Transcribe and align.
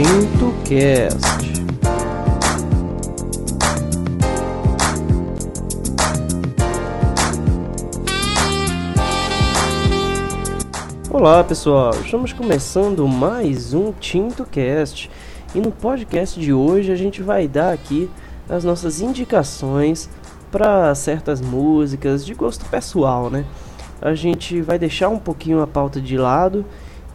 Tinto 0.00 0.54
Cast. 0.66 1.60
Olá 11.10 11.44
pessoal, 11.44 11.90
estamos 12.02 12.32
começando 12.32 13.06
mais 13.06 13.74
um 13.74 13.92
Tinto 13.92 14.46
Cast 14.46 15.10
e 15.54 15.60
no 15.60 15.70
podcast 15.70 16.40
de 16.40 16.50
hoje 16.50 16.90
a 16.90 16.96
gente 16.96 17.20
vai 17.20 17.46
dar 17.46 17.74
aqui 17.74 18.08
as 18.48 18.64
nossas 18.64 19.02
indicações 19.02 20.08
para 20.50 20.94
certas 20.94 21.42
músicas 21.42 22.24
de 22.24 22.32
gosto 22.32 22.64
pessoal, 22.70 23.28
né? 23.28 23.44
A 24.00 24.14
gente 24.14 24.62
vai 24.62 24.78
deixar 24.78 25.10
um 25.10 25.18
pouquinho 25.18 25.60
a 25.60 25.66
pauta 25.66 26.00
de 26.00 26.16
lado 26.16 26.64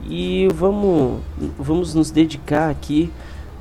e 0.06 0.48
vamos, 0.54 1.22
vamos 1.58 1.94
nos 1.96 2.12
dedicar 2.12 2.70
aqui 2.70 3.12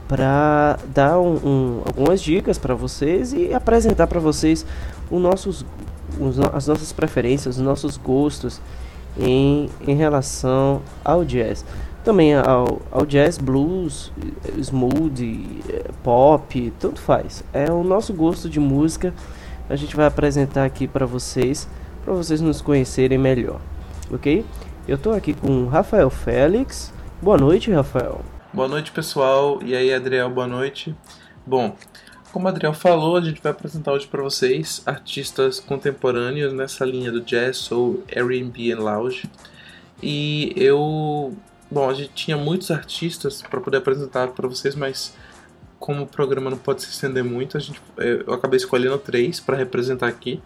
para 0.07 0.79
dar 0.95 1.19
um, 1.19 1.35
um, 1.37 1.83
algumas 1.85 2.21
dicas 2.21 2.59
para 2.59 2.75
vocês 2.75 3.33
e 3.33 3.55
apresentar 3.55 4.07
para 4.07 4.21
vocês 4.21 4.67
os 5.11 5.21
nossos, 5.21 5.65
os, 6.21 6.39
as 6.39 6.67
nossas 6.67 6.93
preferências, 6.93 7.57
os 7.57 7.63
nossos 7.63 7.97
gostos 7.97 8.61
em, 9.19 9.71
em 9.87 9.95
relação 9.95 10.83
ao 11.05 11.25
jazz. 11.25 11.65
Também 12.05 12.35
ao, 12.35 12.83
ao 12.93 13.07
jazz, 13.07 13.39
blues, 13.39 14.13
smooth, 14.59 15.63
pop, 16.03 16.73
tanto 16.79 17.01
faz. 17.01 17.43
É 17.51 17.73
o 17.73 17.83
nosso 17.83 18.13
gosto 18.13 18.49
de 18.51 18.61
música. 18.61 19.15
A 19.71 19.77
gente 19.77 19.97
vai 19.97 20.05
apresentar 20.05 20.67
aqui 20.67 20.87
para 20.87 21.07
vocês, 21.07 21.67
para 22.05 22.13
vocês 22.13 22.43
nos 22.43 22.61
conhecerem 22.61 23.17
melhor, 23.17 23.59
ok? 24.13 24.45
Eu 24.87 24.99
tô 24.99 25.13
aqui 25.13 25.33
com 25.33 25.67
Rafael 25.67 26.11
Félix. 26.11 26.93
Boa 27.23 27.39
noite, 27.39 27.71
Rafael. 27.71 28.23
Boa 28.53 28.69
noite, 28.69 28.93
pessoal. 28.93 29.59
E 29.63 29.75
aí, 29.75 29.91
Adriel, 29.95 30.29
boa 30.29 30.47
noite. 30.47 30.95
Bom, 31.47 31.75
como 32.31 32.45
o 32.45 32.49
Adriel 32.49 32.75
falou, 32.75 33.17
a 33.17 33.21
gente 33.23 33.41
vai 33.43 33.53
apresentar 33.53 33.93
hoje 33.93 34.07
para 34.07 34.23
vocês 34.23 34.83
artistas 34.85 35.59
contemporâneos 35.59 36.53
nessa 36.53 36.85
linha 36.85 37.11
do 37.11 37.23
jazz, 37.23 37.57
soul, 37.57 38.05
R&B 38.09 38.61
e 38.61 38.75
lounge. 38.75 39.31
E 40.03 40.53
eu, 40.55 41.35
bom, 41.71 41.89
a 41.89 41.95
gente 41.95 42.13
tinha 42.13 42.37
muitos 42.37 42.71
artistas 42.71 43.41
para 43.41 43.63
poder 43.63 43.79
apresentar 43.79 44.29
para 44.29 44.47
vocês, 44.47 44.75
mas 44.75 45.17
como 45.79 46.03
o 46.03 46.07
programa 46.07 46.51
não 46.51 46.59
pode 46.59 46.83
se 46.83 46.91
estender 46.91 47.25
muito, 47.25 47.57
a 47.57 47.61
gente, 47.61 47.81
eu 47.97 48.35
acabei 48.35 48.59
escolhendo 48.59 48.99
três 48.99 49.41
para 49.41 49.57
representar 49.57 50.09
aqui. 50.09 50.43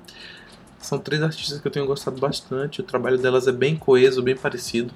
São 0.79 0.99
três 0.99 1.23
artistas 1.23 1.61
que 1.61 1.67
eu 1.67 1.73
tenho 1.73 1.87
gostado 1.87 2.21
bastante. 2.21 2.81
O 2.81 2.85
trabalho 2.85 3.19
delas 3.19 3.47
é 3.47 3.53
bem 3.53 3.77
coeso, 3.77 4.23
bem 4.23 4.37
parecido. 4.37 4.93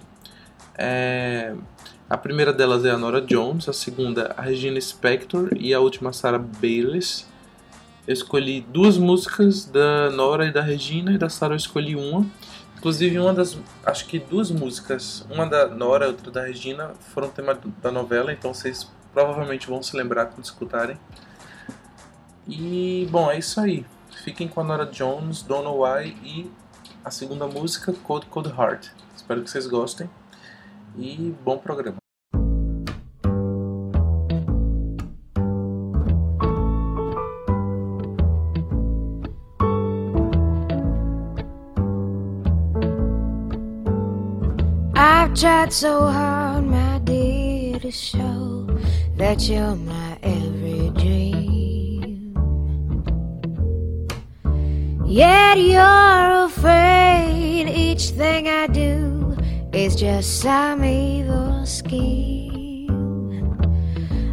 É... 0.76 1.54
A 2.08 2.16
primeira 2.16 2.52
delas 2.52 2.84
é 2.84 2.90
a 2.90 2.98
Nora 2.98 3.20
Jones, 3.22 3.68
a 3.68 3.72
segunda 3.72 4.34
a 4.36 4.42
Regina 4.42 4.78
Spector 4.80 5.50
e 5.56 5.72
a 5.72 5.80
última 5.80 6.10
a 6.10 6.12
Sarah 6.12 6.38
Bayless. 6.38 7.24
Eu 8.06 8.12
escolhi 8.12 8.60
duas 8.60 8.98
músicas 8.98 9.64
da 9.64 10.10
Nora 10.10 10.46
e 10.46 10.52
da 10.52 10.60
Regina 10.60 11.12
e 11.12 11.18
da 11.18 11.28
Sarah 11.28 11.54
eu 11.54 11.56
escolhi 11.56 11.96
uma. 11.96 12.26
Inclusive 12.76 13.18
uma 13.18 13.32
das, 13.32 13.56
acho 13.86 14.06
que 14.08 14.18
duas 14.18 14.50
músicas, 14.50 15.24
uma 15.30 15.46
da 15.46 15.68
Nora 15.68 16.06
e 16.06 16.08
outra 16.08 16.30
da 16.30 16.42
Regina 16.42 16.90
foram 17.14 17.28
tema 17.28 17.56
da 17.80 17.92
novela, 17.92 18.32
então 18.32 18.52
vocês 18.52 18.90
provavelmente 19.14 19.68
vão 19.68 19.82
se 19.82 19.96
lembrar 19.96 20.26
quando 20.26 20.44
escutarem. 20.44 20.98
E 22.46 23.06
bom, 23.10 23.30
é 23.30 23.38
isso 23.38 23.60
aí. 23.60 23.86
Fiquem 24.18 24.46
com 24.48 24.60
a 24.60 24.64
Nora 24.64 24.86
Jones, 24.86 25.42
Don't 25.42 25.64
Know 25.64 25.82
Why 25.82 26.16
e 26.22 26.50
a 27.04 27.10
segunda 27.10 27.46
música, 27.46 27.92
Cold 27.92 28.26
Cold 28.26 28.48
Heart. 28.50 28.90
Espero 29.16 29.42
que 29.42 29.50
vocês 29.50 29.66
gostem 29.66 30.08
e 30.96 31.34
bom 31.44 31.58
programa. 31.58 31.96
I've 44.94 45.34
tried 45.34 45.72
so 45.72 46.06
hard, 46.06 46.64
my 46.64 46.98
dear, 47.00 47.80
to 47.80 47.90
show 47.90 48.66
that 49.16 49.48
you're 49.48 49.74
Yet 55.12 55.58
you're 55.58 56.44
afraid 56.46 57.68
each 57.68 58.12
thing 58.16 58.48
I 58.48 58.66
do 58.66 59.36
is 59.70 59.94
just 59.94 60.40
some 60.40 60.82
evil 60.82 61.66
scheme. 61.66 62.88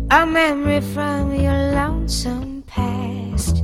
A 0.10 0.26
memory 0.26 0.80
from 0.80 1.36
your 1.36 1.74
lonesome 1.74 2.64
past 2.66 3.62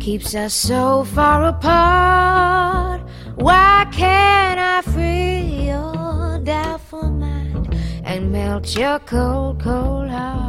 keeps 0.00 0.34
us 0.34 0.52
so 0.52 1.04
far 1.04 1.44
apart. 1.44 3.02
Why 3.36 3.86
can't 3.92 4.58
I 4.58 4.82
free 4.82 5.68
your 5.68 6.40
doubtful 6.42 7.12
mind 7.12 7.72
and 8.02 8.32
melt 8.32 8.76
your 8.76 8.98
cold, 8.98 9.62
cold 9.62 10.10
heart? 10.10 10.39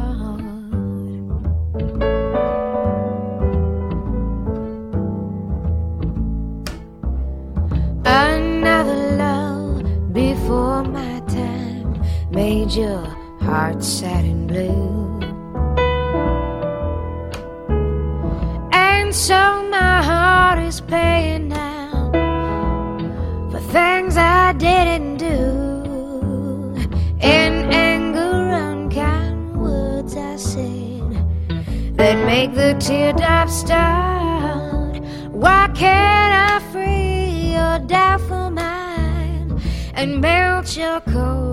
Made 12.42 12.72
your 12.72 13.04
heart 13.40 13.80
sad 13.84 14.24
and 14.24 14.48
blue. 14.48 15.20
And 18.72 19.14
so 19.14 19.40
my 19.70 20.02
heart 20.10 20.58
is 20.58 20.80
paying 20.80 21.46
now 21.46 22.10
for 23.52 23.60
things 23.76 24.16
I 24.16 24.54
didn't 24.54 25.18
do. 25.18 25.44
In 27.20 27.52
anger, 27.90 28.36
unkind 28.70 29.60
words 29.64 30.16
I 30.16 30.34
said 30.34 31.12
that 31.98 32.16
make 32.32 32.54
the 32.54 32.74
teardrops 32.86 33.54
start. 33.64 34.98
Why 35.42 35.62
can't 35.82 36.32
I 36.50 36.54
free 36.72 37.52
your 37.56 37.78
doubtful 37.94 38.50
mind 38.50 39.62
and 39.94 40.20
melt 40.20 40.76
your 40.76 41.00
cold, 41.02 41.51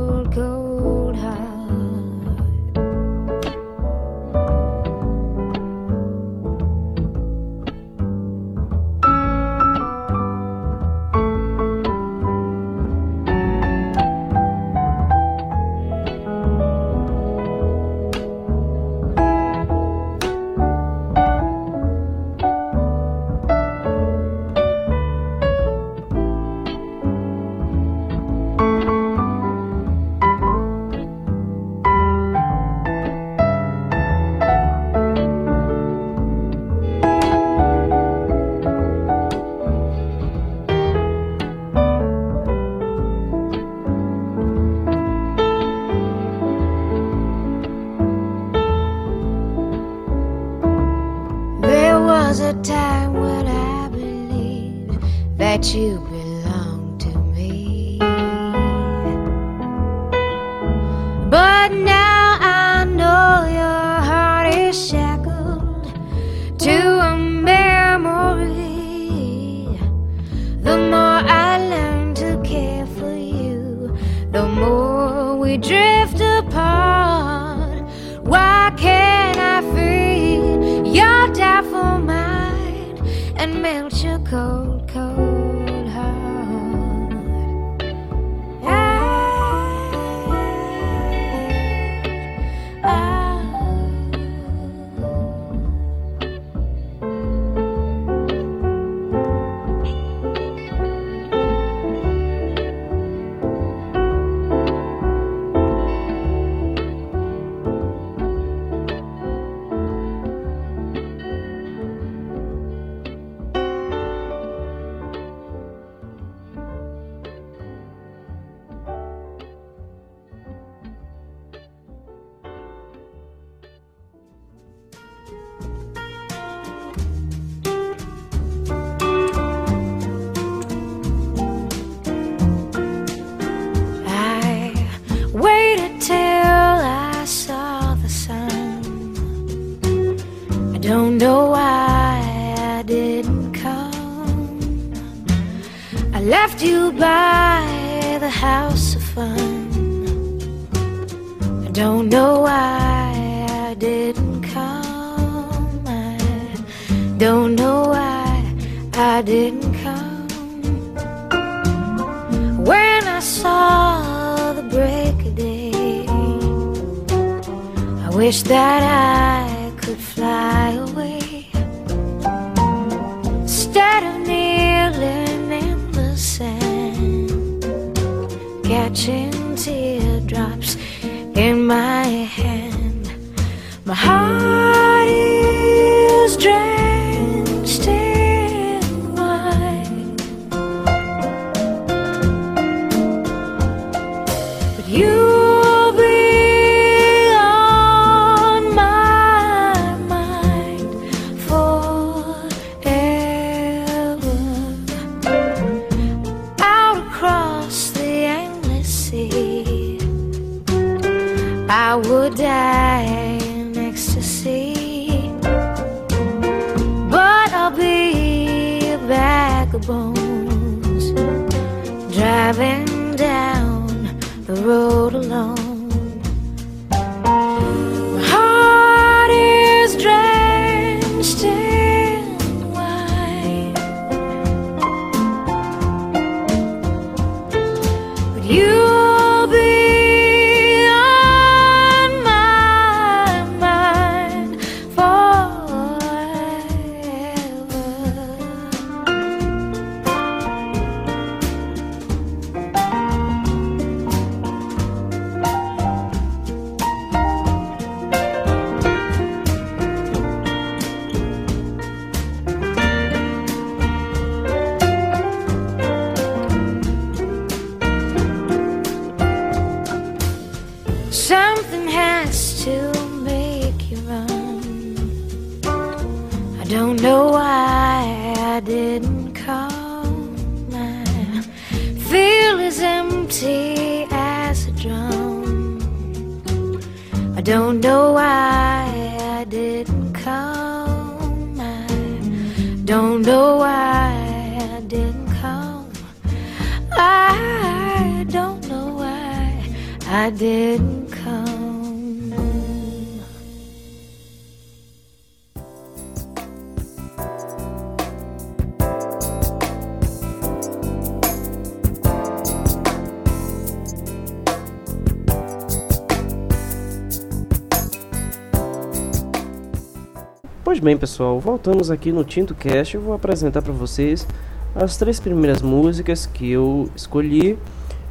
Pois 320.79 320.85
bem, 320.85 320.97
pessoal, 320.97 321.37
voltamos 321.41 321.91
aqui 321.91 322.09
no 322.09 322.23
Tinto 322.23 322.55
Cast. 322.55 322.95
Eu 322.95 323.01
vou 323.01 323.13
apresentar 323.13 323.61
para 323.61 323.73
vocês 323.73 324.25
as 324.73 324.95
três 324.95 325.19
primeiras 325.19 325.61
músicas 325.61 326.25
que 326.25 326.49
eu 326.49 326.89
escolhi. 326.95 327.59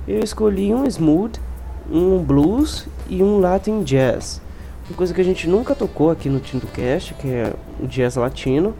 Eu 0.06 0.20
escolhi 0.20 0.74
um 0.74 0.84
smooth, 0.84 1.40
um 1.90 2.18
blues 2.18 2.86
e 3.08 3.22
um 3.22 3.40
latin 3.40 3.82
jazz. 3.84 4.42
Uma 4.86 4.98
coisa 4.98 5.14
que 5.14 5.20
a 5.22 5.24
gente 5.24 5.48
nunca 5.48 5.74
tocou 5.74 6.10
aqui 6.10 6.28
no 6.28 6.40
Tinto 6.40 6.66
Cast, 6.66 7.14
que 7.14 7.28
é 7.28 7.54
o 7.80 7.86
jazz 7.86 8.16
latino. 8.16 8.74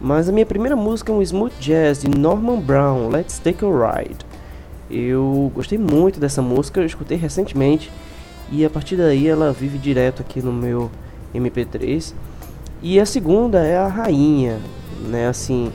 Mas 0.00 0.28
a 0.28 0.32
minha 0.32 0.44
primeira 0.44 0.74
música 0.74 1.12
é 1.12 1.14
um 1.14 1.22
smooth 1.22 1.54
jazz 1.60 2.00
de 2.00 2.08
Norman 2.08 2.58
Brown, 2.58 3.08
Let's 3.08 3.38
Take 3.38 3.64
a 3.64 3.68
Ride. 3.68 4.26
Eu 4.90 5.52
gostei 5.54 5.78
muito 5.78 6.18
dessa 6.18 6.42
música, 6.42 6.80
eu 6.80 6.86
escutei 6.86 7.16
recentemente 7.16 7.88
e 8.50 8.64
a 8.64 8.70
partir 8.70 8.96
daí 8.96 9.28
ela 9.28 9.52
vive 9.52 9.78
direto 9.78 10.22
aqui 10.22 10.42
no 10.42 10.52
meu 10.52 10.90
MP3. 11.32 12.12
E 12.82 13.00
a 13.00 13.06
segunda 13.06 13.64
é 13.64 13.76
a 13.76 13.88
rainha, 13.88 14.58
né? 15.08 15.28
Assim, 15.28 15.72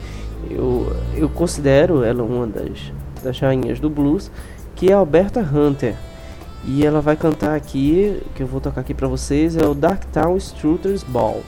eu, 0.50 0.94
eu 1.14 1.28
considero 1.28 2.04
ela 2.04 2.22
uma 2.22 2.46
das, 2.46 2.92
das 3.22 3.38
rainhas 3.40 3.80
do 3.80 3.90
blues, 3.90 4.30
que 4.74 4.90
é 4.90 4.92
Alberta 4.94 5.40
Hunter. 5.40 5.94
E 6.64 6.86
ela 6.86 7.00
vai 7.00 7.16
cantar 7.16 7.56
aqui, 7.56 8.22
que 8.34 8.42
eu 8.42 8.46
vou 8.46 8.60
tocar 8.60 8.82
aqui 8.82 8.94
pra 8.94 9.08
vocês, 9.08 9.56
é 9.56 9.66
o 9.66 9.74
Darktown 9.74 10.36
Strutters 10.36 11.02
Ball. 11.02 11.42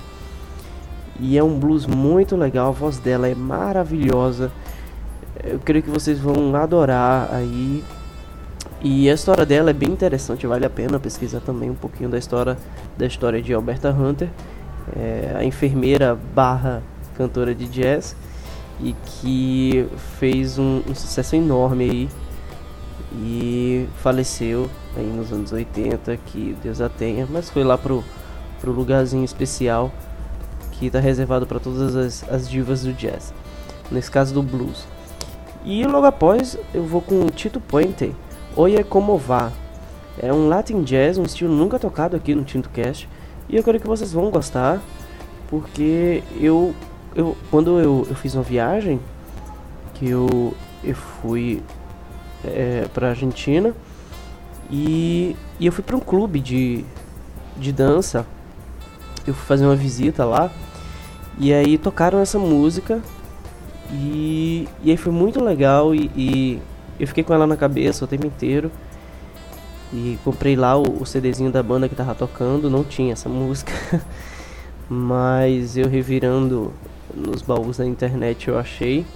E 1.20 1.38
é 1.38 1.44
um 1.44 1.56
blues 1.58 1.86
muito 1.86 2.34
legal, 2.34 2.68
a 2.68 2.72
voz 2.72 2.98
dela 2.98 3.28
é 3.28 3.34
maravilhosa. 3.34 4.50
Eu 5.44 5.60
creio 5.60 5.84
que 5.84 5.90
vocês 5.90 6.18
vão 6.18 6.54
adorar 6.56 7.28
aí. 7.32 7.84
E 8.82 9.08
a 9.08 9.14
história 9.14 9.46
dela 9.46 9.70
é 9.70 9.72
bem 9.72 9.90
interessante, 9.90 10.46
vale 10.46 10.66
a 10.66 10.70
pena 10.70 10.98
pesquisar 10.98 11.40
também 11.40 11.70
um 11.70 11.74
pouquinho 11.74 12.10
da 12.10 12.18
história 12.18 12.58
da 12.98 13.06
história 13.06 13.40
de 13.40 13.54
Alberta 13.54 13.90
Hunter, 13.90 14.28
é, 14.96 15.34
a 15.36 15.44
enfermeira 15.44 16.18
barra 16.34 16.82
cantora 17.16 17.54
de 17.54 17.66
jazz 17.66 18.16
e 18.80 18.94
que 19.06 19.86
fez 20.18 20.58
um, 20.58 20.82
um 20.88 20.94
sucesso 20.94 21.36
enorme 21.36 21.84
aí 21.84 22.08
e 23.12 23.88
faleceu 23.96 24.68
aí 24.96 25.06
nos 25.06 25.32
anos 25.32 25.52
80, 25.52 26.16
que 26.26 26.56
Deus 26.62 26.80
a 26.80 26.88
tenha, 26.88 27.26
mas 27.30 27.48
foi 27.48 27.62
lá 27.62 27.78
pro, 27.78 28.02
pro 28.60 28.72
lugarzinho 28.72 29.24
especial 29.24 29.92
que 30.72 30.86
está 30.86 30.98
reservado 30.98 31.46
para 31.46 31.60
todas 31.60 31.94
as, 31.94 32.28
as 32.28 32.48
divas 32.48 32.82
do 32.82 32.92
jazz, 32.92 33.32
nesse 33.90 34.10
caso 34.10 34.34
do 34.34 34.42
blues. 34.42 34.86
E 35.64 35.84
logo 35.86 36.06
após 36.06 36.58
eu 36.74 36.84
vou 36.84 37.00
com 37.00 37.26
Tito 37.28 37.60
Puente, 37.60 38.14
Oye 38.56 38.84
Como 38.84 39.16
Vá. 39.16 39.50
É 40.18 40.32
um 40.32 40.46
Latin 40.46 40.82
Jazz, 40.82 41.18
um 41.18 41.24
estilo 41.24 41.52
nunca 41.52 41.78
tocado 41.78 42.14
aqui 42.14 42.34
no 42.34 42.44
Tinto 42.44 42.68
Cast. 42.70 43.08
E 43.48 43.56
eu 43.56 43.62
quero 43.62 43.78
que 43.78 43.86
vocês 43.86 44.12
vão 44.12 44.30
gostar, 44.30 44.80
porque 45.48 46.22
eu, 46.40 46.74
eu 47.14 47.36
quando 47.50 47.78
eu, 47.78 48.06
eu 48.08 48.14
fiz 48.16 48.34
uma 48.34 48.42
viagem, 48.42 49.00
que 49.94 50.08
eu, 50.08 50.54
eu 50.82 50.94
fui 50.94 51.62
é, 52.44 52.86
para 52.92 53.10
Argentina, 53.10 53.74
e, 54.70 55.36
e 55.60 55.66
eu 55.66 55.72
fui 55.72 55.84
para 55.84 55.96
um 55.96 56.00
clube 56.00 56.40
de, 56.40 56.84
de 57.56 57.72
dança. 57.72 58.26
Eu 59.26 59.34
fui 59.34 59.46
fazer 59.46 59.64
uma 59.64 59.76
visita 59.76 60.24
lá, 60.24 60.50
e 61.38 61.52
aí 61.52 61.78
tocaram 61.78 62.18
essa 62.18 62.38
música, 62.38 63.00
e, 63.90 64.68
e 64.82 64.90
aí 64.90 64.96
foi 64.96 65.12
muito 65.12 65.42
legal, 65.42 65.94
e, 65.94 66.10
e 66.16 66.62
eu 66.98 67.06
fiquei 67.06 67.22
com 67.22 67.34
ela 67.34 67.46
na 67.46 67.56
cabeça 67.56 68.04
o 68.04 68.08
tempo 68.08 68.26
inteiro. 68.26 68.70
E 69.94 70.18
comprei 70.24 70.56
lá 70.56 70.76
o, 70.76 71.02
o 71.02 71.06
CDzinho 71.06 71.52
da 71.52 71.62
banda 71.62 71.88
que 71.88 71.94
tava 71.94 72.16
tocando, 72.16 72.68
não 72.68 72.82
tinha 72.82 73.12
essa 73.12 73.28
música. 73.28 73.72
Mas 74.90 75.76
eu 75.76 75.88
revirando 75.88 76.72
nos 77.14 77.42
baús 77.42 77.76
da 77.76 77.86
internet 77.86 78.48
eu 78.48 78.58
achei. 78.58 79.06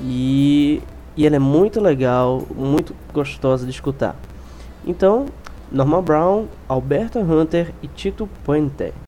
E, 0.00 0.80
e 1.14 1.26
ela 1.26 1.36
é 1.36 1.38
muito 1.38 1.82
legal, 1.82 2.42
muito 2.56 2.96
gostosa 3.12 3.66
de 3.66 3.72
escutar. 3.72 4.16
Então, 4.86 5.26
Norman 5.70 6.02
Brown, 6.02 6.46
Alberta 6.66 7.20
Hunter 7.20 7.74
e 7.82 7.86
Tito 7.86 8.26
Puente. 8.42 9.03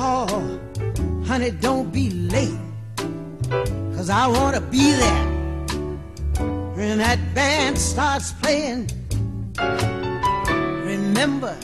Oh, 0.00 0.58
honey, 1.24 1.52
don't 1.52 1.92
be 1.92 2.10
late. 2.10 2.58
Cause 3.94 4.10
I 4.10 4.26
wanna 4.26 4.60
be 4.60 4.90
there. 4.90 5.24
When 6.74 6.98
that 6.98 7.20
band 7.34 7.78
starts 7.78 8.32
playing, 8.32 8.90
remember 10.84 11.54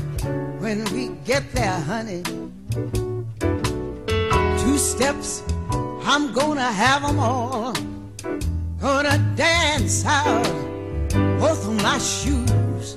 when 0.60 0.84
we 0.92 1.08
get 1.24 1.50
there, 1.52 1.80
honey. 1.80 2.22
Two 4.62 4.78
steps, 4.78 5.42
I'm 6.04 6.32
gonna 6.32 6.70
have 6.70 7.02
them 7.02 7.18
all. 7.18 7.74
Gonna 8.80 9.18
dance 9.34 10.04
out 10.06 10.44
both 11.40 11.66
of 11.66 11.82
my 11.82 11.98
shoes. 11.98 12.96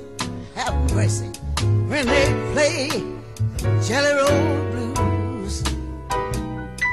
Have 0.54 0.94
mercy 0.94 1.27
when 1.98 2.06
they 2.06 2.30
play 2.52 2.88
Jelly 3.82 4.12
Roll 4.14 4.70
Blues. 4.94 5.64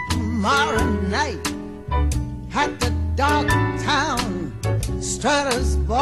Tomorrow 0.10 0.84
night 1.10 1.48
at 2.56 2.80
the 2.80 2.90
dark 3.16 3.48
town 3.84 4.52
Strutters 5.00 5.76
Ball. 5.76 6.00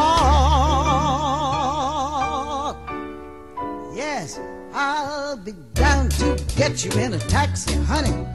Yes, 3.94 4.40
I'll 4.74 5.36
be 5.36 5.52
down 5.74 6.08
to 6.10 6.42
get 6.56 6.86
you 6.86 6.92
in 7.02 7.14
a 7.14 7.20
taxi, 7.20 7.76
honey. 7.76 8.26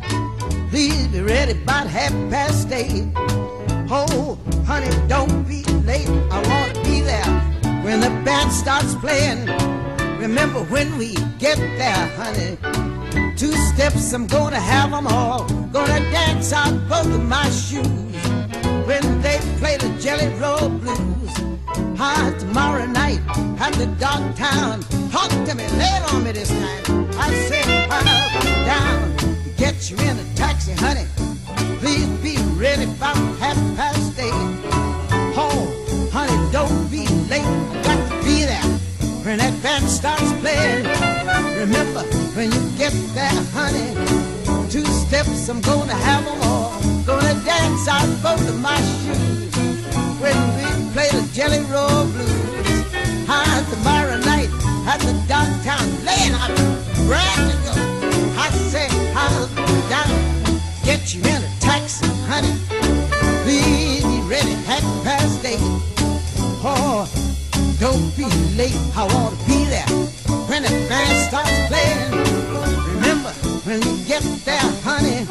Please 0.69 1.07
be 1.09 1.23
ready 1.23 1.55
by 1.55 1.87
half 1.87 2.13
past 2.31 2.71
eight. 2.73 3.11
Oh, 3.91 4.39
honey, 4.67 4.91
don't 5.09 5.49
be 5.49 5.65
late. 5.87 6.11
I 6.31 6.43
want 6.47 6.75
to 6.75 6.83
be 6.85 7.01
there 7.01 7.41
when 7.83 8.01
the 8.01 8.11
band 8.23 8.53
starts 8.53 8.95
playing. 8.97 9.49
Remember 10.19 10.65
when 10.65 10.99
we 10.99 11.15
get 11.39 11.59
there, 11.79 12.09
honey. 12.17 12.59
Two 13.37 13.53
steps, 13.53 14.13
I'm 14.13 14.27
gonna 14.27 14.59
have 14.59 14.91
them 14.91 15.07
all. 15.07 15.45
Gonna 15.73 16.01
dance 16.11 16.53
out 16.53 16.75
both 16.89 17.07
of 17.07 17.23
my 17.23 17.49
shoes 17.51 17.87
when 18.85 19.23
they 19.23 19.39
play 19.59 19.77
the 19.77 19.89
Jelly 20.01 20.29
Roll 20.41 20.71
Blues. 20.71 21.31
Hi, 21.97 22.37
tomorrow 22.37 22.87
night 22.87 23.21
at 23.61 23.73
the 23.75 23.87
dog 24.01 24.35
town. 24.35 24.83
Talk 25.13 25.31
to 25.31 25.55
me, 25.55 25.69
lay 25.79 26.01
on 26.11 26.25
me 26.25 26.33
this 26.33 26.49
time. 26.49 27.09
I 27.17 27.31
say, 27.49 27.63
be 28.43 28.51
down. 28.67 29.15
Get 29.57 29.89
you 29.89 29.97
in 29.99 30.19
a 30.19 30.35
taxi, 30.35 30.73
honey. 30.73 31.07
Please 31.79 32.09
be 32.25 32.37
ready 32.59 32.85
about 32.85 33.28
starts 39.89 40.33
playing. 40.41 40.85
Remember, 41.57 42.03
when 42.37 42.53
you 42.53 42.63
get 42.77 42.93
there, 43.15 43.43
honey, 43.57 43.95
two 44.71 44.85
steps, 44.85 45.49
I'm 45.49 45.61
gonna 45.61 45.95
have 45.95 46.25
them 46.25 46.39
all. 46.43 46.79
Gonna 47.05 47.35
dance 47.45 47.89
out 47.89 48.09
both 48.23 48.47
of 48.49 48.61
my 48.61 48.77
shoes 49.01 49.55
when 50.21 50.39
we 50.57 50.93
play 50.93 51.09
the 51.09 51.27
Jelly 51.33 51.63
Roll 51.73 52.05
Blues. 52.13 52.85
Hi, 53.27 53.65
tomorrow 53.73 54.19
night 54.19 54.51
at 54.87 55.01
the 55.01 55.15
downtown, 55.27 55.87
laying 56.05 56.35
out 56.35 56.53
ready 57.09 57.57
to. 57.65 57.73
I 58.37 58.51
say, 58.73 58.89
I'll 59.17 59.49
down, 59.89 60.61
get 60.85 61.15
you 61.15 61.21
in 61.23 61.43
a 61.43 61.53
taxi, 61.61 62.07
late, 68.57 68.77
I 68.97 69.05
wanna 69.13 69.37
be 69.47 69.65
there 69.65 69.89
when 70.49 70.63
the 70.63 70.75
band 70.89 71.17
starts 71.29 71.53
playing. 71.69 72.11
Remember, 72.95 73.33
when 73.65 73.83
you 73.83 73.97
get 74.07 74.23
there, 74.45 74.69
honey, 74.83 75.27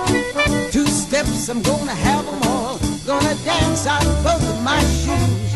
two 0.72 0.88
steps, 0.88 1.50
I'm 1.50 1.62
gonna 1.62 1.94
have 1.94 2.26
them 2.26 2.42
all. 2.44 2.80
Gonna 3.06 3.36
dance 3.46 3.88
out 3.88 4.04
both 4.24 4.44
of 4.44 4.64
my 4.64 4.80
shoes 5.02 5.52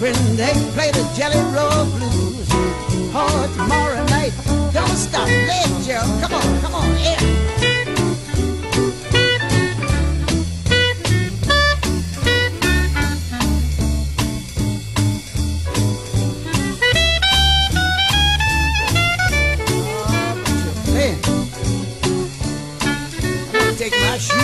when 0.00 0.14
they 0.36 0.52
play 0.74 0.90
the 0.90 1.04
Jelly 1.16 1.42
Roll 1.54 1.84
Blues. 1.96 2.48
Oh, 3.14 3.52
tomorrow 3.56 4.04
night, 4.06 4.32
don't 4.72 4.96
stop, 4.96 5.28
Gerald. 5.86 6.20
Come 6.20 6.34
on, 6.34 6.60
come 6.60 6.74
on, 6.74 6.98
yeah. 6.98 7.35
Take 23.90 24.00
my 24.00 24.18
shoes 24.18 24.35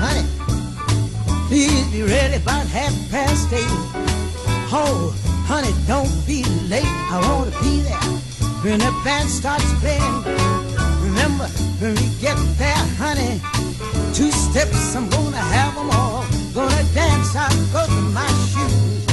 honey. 0.00 0.24
Please 1.48 1.84
be 1.92 2.02
ready 2.02 2.36
about 2.36 2.66
half 2.66 2.94
past 3.10 3.52
eight. 3.52 3.76
Oh, 4.72 5.12
honey, 5.44 5.74
don't 5.86 6.10
be 6.26 6.44
late. 6.72 6.94
I 7.12 7.20
want 7.28 7.52
to 7.52 7.60
be 7.60 7.80
there 7.84 8.10
when 8.64 8.78
the 8.80 8.92
band 9.04 9.28
starts 9.28 9.68
playing. 9.80 10.16
Remember, 11.04 11.48
when 11.80 11.94
we 12.00 12.08
get 12.16 12.38
there, 12.56 12.84
honey, 12.96 13.40
two 14.14 14.30
steps, 14.30 14.96
I'm 14.96 15.08
gonna 15.10 15.44
have 15.56 15.74
them 15.74 15.90
all. 15.90 16.24
Gonna 16.54 16.84
dance 16.94 17.36
out 17.36 17.52
both 17.72 17.92
of 17.92 18.08
my 18.14 18.30
shoes 18.50 19.04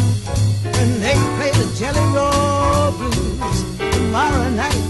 when 0.63 0.89
they 1.04 1.17
play 1.38 1.52
the 1.52 1.67
Jelly 1.78 2.06
Roll 2.15 2.95
Blues 2.95 3.58
tomorrow 3.91 4.50
night 4.56 4.82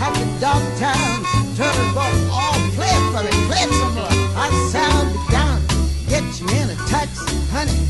at 0.00 0.12
the 0.16 0.26
Dogtown. 0.40 1.18
Turtle 1.56 1.92
Boy, 1.92 2.12
all 2.32 2.56
play 2.72 2.96
for 3.12 3.22
me, 3.26 3.32
play 3.50 3.62
it 3.66 3.72
some 3.80 3.94
more. 3.94 4.22
I 4.34 4.48
sound 4.72 5.14
it 5.14 5.31
get 6.12 6.40
you 6.42 6.46
in 6.60 6.68
a 6.68 6.76
taxi, 6.92 7.36
honey. 7.56 7.80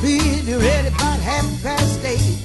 Be 0.00 0.16
ready 0.56 0.88
about 0.88 1.20
half 1.20 1.44
past 1.62 2.02
eight. 2.02 2.40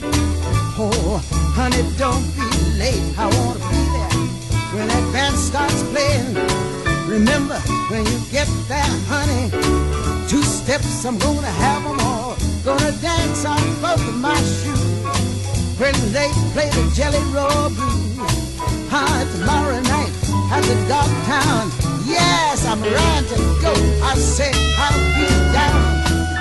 Oh, 0.76 1.24
honey, 1.56 1.84
don't 1.96 2.28
be 2.36 2.48
late. 2.78 3.00
I 3.18 3.32
wanna 3.38 3.64
be 3.72 3.82
there 3.96 4.16
when 4.76 4.88
that 4.92 5.06
band 5.14 5.38
starts 5.38 5.82
playing. 5.92 6.36
Remember, 7.08 7.58
when 7.90 8.06
you 8.12 8.20
get 8.30 8.50
there, 8.68 8.92
honey, 9.08 9.48
two 10.28 10.44
steps, 10.44 11.06
I'm 11.06 11.18
gonna 11.18 11.56
have 11.64 11.82
them 11.84 12.00
all. 12.02 12.36
Gonna 12.66 12.92
dance 13.00 13.46
on 13.46 13.64
both 13.80 14.04
of 14.06 14.18
my 14.20 14.36
shoes 14.60 14.84
when 15.80 15.96
they 16.12 16.30
play 16.52 16.70
the 16.76 16.84
Jelly 16.94 17.24
Roll 17.32 17.70
Blues. 17.70 18.20
Hi, 18.92 19.24
tomorrow 19.32 19.80
night 19.80 20.14
at 20.56 20.64
the 20.68 20.76
dog 20.92 21.10
town. 21.24 21.99
Yes, 22.10 22.66
I'm 22.66 22.82
ready 22.82 23.28
to 23.30 23.38
go. 23.62 23.74
I 24.02 24.16
say 24.16 24.52
I'll 24.82 24.98
be 25.14 25.30
down. 25.54 25.86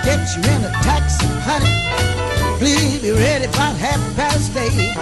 Get 0.02 0.24
you 0.34 0.42
in 0.54 0.64
a 0.64 0.72
taxi, 0.80 1.26
honey. 1.44 1.68
Please 2.58 3.02
be 3.02 3.10
ready 3.10 3.44
about 3.44 3.76
half 3.76 4.00
past 4.16 4.56
eight. 4.56 4.96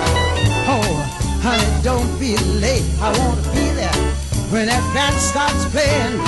Oh, 0.67 0.91
honey, 1.41 1.71
don't 1.85 2.11
be 2.19 2.37
late. 2.59 2.83
I 3.01 3.17
want 3.19 3.39
to 3.45 3.51
be 3.51 3.71
there 3.79 3.95
when 4.51 4.67
that 4.67 4.83
band 4.93 5.15
starts 5.17 5.65
playing. 5.71 6.19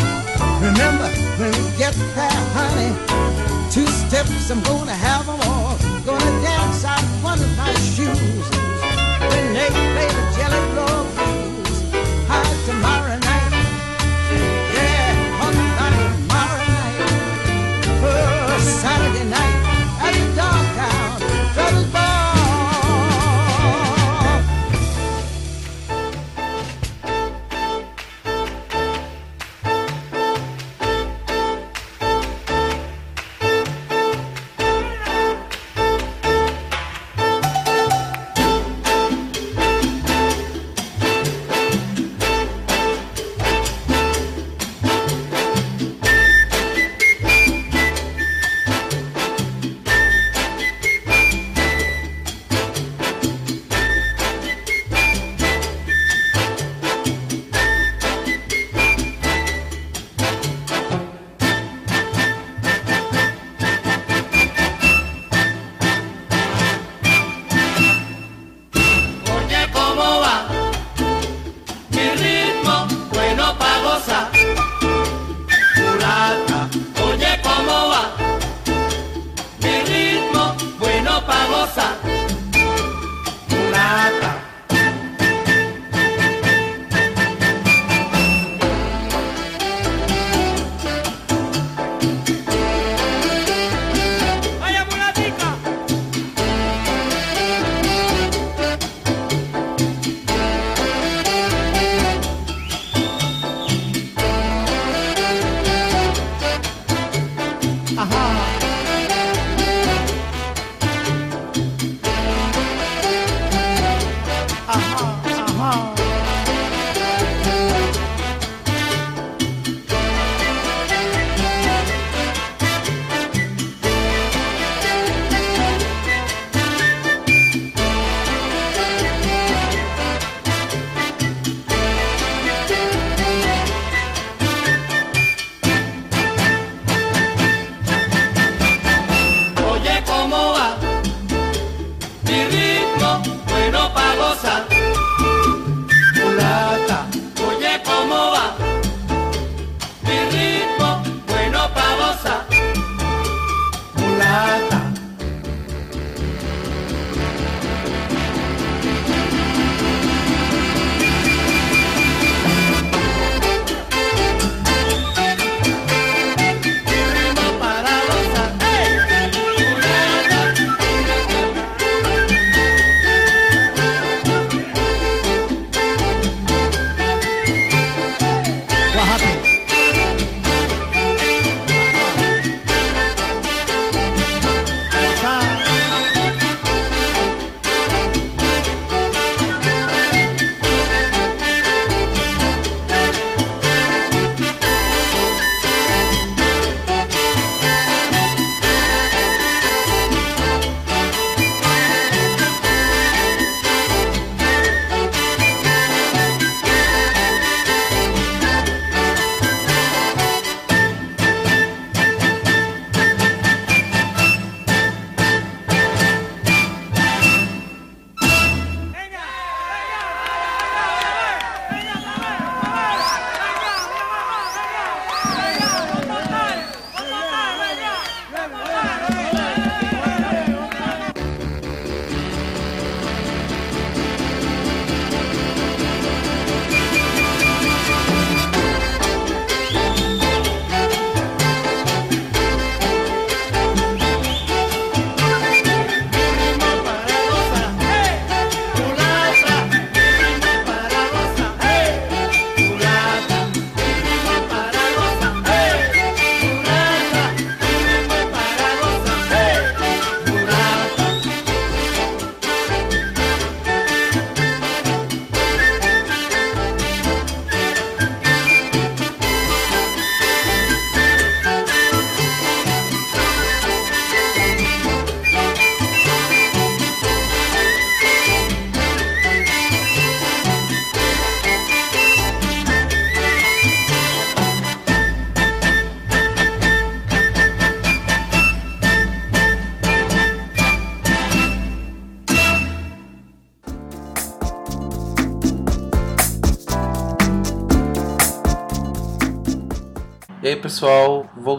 Remember, 0.63 1.11
when 1.39 1.51
we 1.51 1.77
get 1.77 1.95
there, 2.15 2.41
honey, 2.55 2.95
two 3.75 3.87
steps, 3.87 4.51
I'm 4.51 4.63
gonna 4.63 4.95
have 4.95 5.27
them 5.27 5.41
all. 5.51 5.77
Gonna 6.07 6.43
dance 6.47 6.85
out 6.85 7.03
one 7.27 7.43
of 7.43 7.57
my 7.59 7.75
shoes 7.75 8.38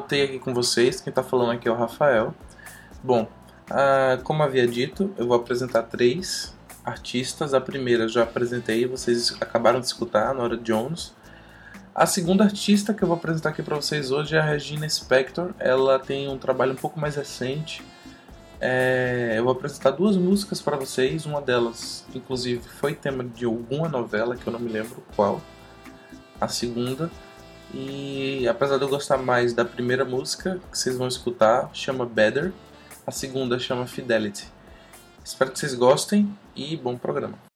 voltei 0.10 0.24
aqui 0.24 0.40
com 0.40 0.56
vocês. 0.56 1.00
Quem 1.00 1.12
está 1.12 1.22
falando 1.22 1.52
aqui 1.52 1.68
é 1.68 1.72
o 1.72 1.76
Rafael. 1.76 2.34
Bom, 3.04 3.28
ah, 3.70 4.18
como 4.24 4.42
havia 4.42 4.68
dito, 4.68 5.14
eu 5.16 5.28
vou 5.28 5.38
apresentar 5.38 5.84
três 5.84 6.52
artistas. 6.84 7.54
A 7.54 7.62
primeira 7.62 8.08
já 8.08 8.24
apresentei, 8.24 8.88
vocês 8.88 9.38
acabaram 9.40 9.80
de 9.80 9.86
escutar, 9.86 10.34
Nora 10.34 10.58
Jones. 10.58 11.14
A 11.94 12.08
segunda 12.08 12.44
artista 12.44 12.92
que 12.92 13.04
eu 13.04 13.08
vou 13.08 13.18
apresentar 13.18 13.50
aqui 13.50 13.62
para 13.62 13.76
vocês 13.76 14.10
hoje 14.10 14.36
é 14.36 14.40
a 14.40 14.44
Regina 14.44 14.90
Spector. 14.90 15.54
Ela 15.60 16.00
tem 16.00 16.28
um 16.28 16.40
trabalho 16.40 16.72
um 16.72 16.78
pouco 16.78 17.00
mais 17.00 17.16
recente. 17.16 17.84
É, 18.60 19.36
eu 19.38 19.44
vou 19.44 19.52
apresentar 19.52 19.92
duas 19.92 20.18
músicas 20.18 20.60
para 20.60 20.76
vocês. 20.76 21.28
Uma 21.28 21.40
delas, 21.40 22.04
inclusive, 22.16 22.68
foi 22.68 22.96
tema 22.96 23.24
de 23.24 23.46
alguma 23.46 23.88
novela 23.88 24.36
que 24.36 24.48
eu 24.48 24.52
não 24.52 24.60
me 24.60 24.72
lembro 24.72 25.04
qual. 25.16 25.40
A 26.42 26.48
segunda 26.48 27.12
e 27.74 28.48
apesar 28.48 28.78
de 28.78 28.84
eu 28.84 28.90
gostar 28.90 29.18
mais 29.18 29.54
da 29.54 29.64
primeira 29.64 30.04
música 30.04 30.60
que 30.72 30.78
vocês 30.78 30.98
vão 30.98 31.08
escutar, 31.08 31.70
chama 31.74 32.06
Better, 32.06 32.52
a 33.06 33.12
segunda 33.12 33.60
chama 33.60 33.86
Fidelity. 33.86 34.48
Espero 35.24 35.52
que 35.52 35.60
vocês 35.60 35.76
gostem 35.76 36.36
e 36.56 36.76
bom 36.76 36.98
programa. 36.98 37.49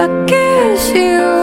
I 0.00 0.06
kiss 0.26 0.94
you 0.94 1.39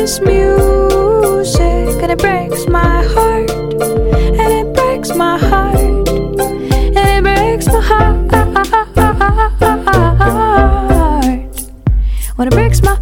this 0.00 0.18
music 0.20 2.02
and 2.02 2.10
it 2.10 2.18
breaks 2.18 2.66
my 2.66 3.04
heart. 3.04 3.50
And 3.50 4.50
it 4.50 4.74
breaks 4.74 5.14
my 5.14 5.36
heart. 5.36 5.76
And 5.76 6.96
it 6.96 7.22
breaks 7.22 7.66
my 7.66 7.80
heart. 7.82 8.30
When 12.36 12.48
it 12.48 12.54
breaks 12.54 12.80
my 12.82 12.96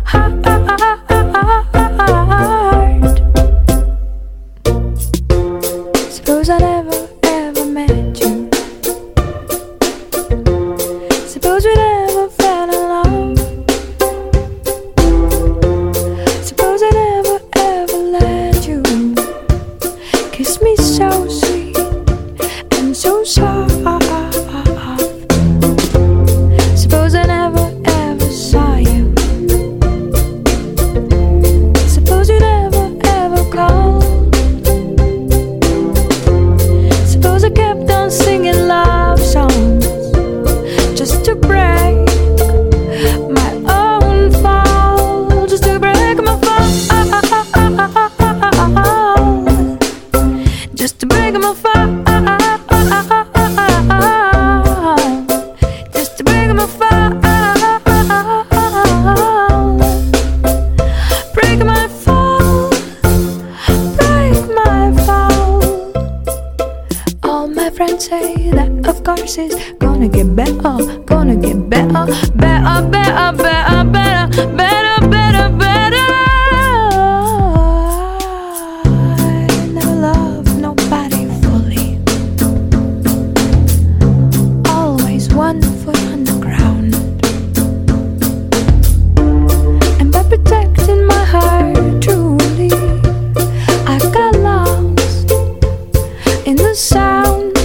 sound. 96.88 97.57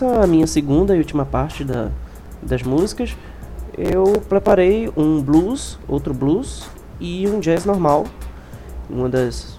Nessa 0.00 0.26
minha 0.26 0.46
segunda 0.46 0.94
e 0.94 0.98
última 0.98 1.24
parte 1.24 1.64
da, 1.64 1.90
das 2.42 2.62
músicas, 2.62 3.16
eu 3.76 4.04
preparei 4.28 4.90
um 4.96 5.20
blues, 5.20 5.78
outro 5.88 6.14
blues 6.14 6.68
e 7.00 7.28
um 7.28 7.40
jazz 7.40 7.64
normal. 7.64 8.06
Uma 8.88 9.08
das, 9.08 9.58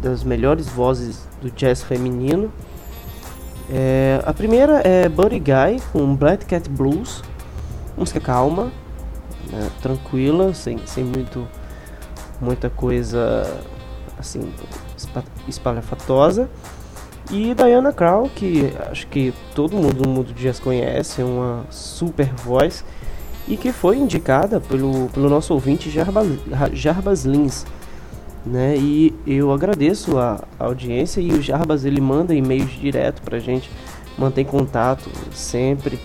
das 0.00 0.22
melhores 0.24 0.68
vozes 0.68 1.26
do 1.42 1.50
jazz 1.50 1.82
feminino. 1.82 2.52
É, 3.70 4.22
a 4.24 4.32
primeira 4.32 4.80
é 4.84 5.08
Buddy 5.08 5.40
Guy 5.40 5.82
com 5.92 6.14
Black 6.14 6.46
Cat 6.46 6.68
Blues, 6.68 7.22
música 7.96 8.20
calma, 8.20 8.70
né, 9.50 9.70
tranquila, 9.82 10.52
sem, 10.54 10.78
sem 10.86 11.02
muito, 11.04 11.46
muita 12.40 12.68
coisa 12.70 13.60
assim 14.18 14.52
espa- 14.96 15.24
espalhafatosa. 15.48 16.48
E 17.30 17.54
Diana 17.54 17.92
Krall, 17.92 18.30
que 18.34 18.72
acho 18.90 19.06
que 19.06 19.32
todo 19.54 19.76
mundo 19.76 20.04
no 20.04 20.10
mundo 20.10 20.26
do 20.28 20.34
jazz 20.34 20.60
conhece, 20.60 21.22
é 21.22 21.24
uma 21.24 21.64
super 21.70 22.26
voz 22.34 22.84
e 23.48 23.56
que 23.56 23.72
foi 23.72 23.96
indicada 23.98 24.60
pelo, 24.60 25.08
pelo 25.08 25.28
nosso 25.28 25.52
ouvinte 25.52 25.90
Jarbas, 25.90 26.26
Jarbas 26.72 27.24
Lins. 27.24 27.64
Né? 28.44 28.76
E 28.76 29.14
eu 29.26 29.52
agradeço 29.52 30.18
a, 30.18 30.44
a 30.58 30.64
audiência 30.64 31.20
e 31.20 31.32
o 31.32 31.40
Jarbas 31.40 31.84
ele 31.84 32.00
manda 32.00 32.34
e-mails 32.34 32.72
direto 32.72 33.22
pra 33.22 33.38
gente, 33.38 33.70
mantém 34.18 34.44
contato 34.44 35.10
sempre. 35.32 35.98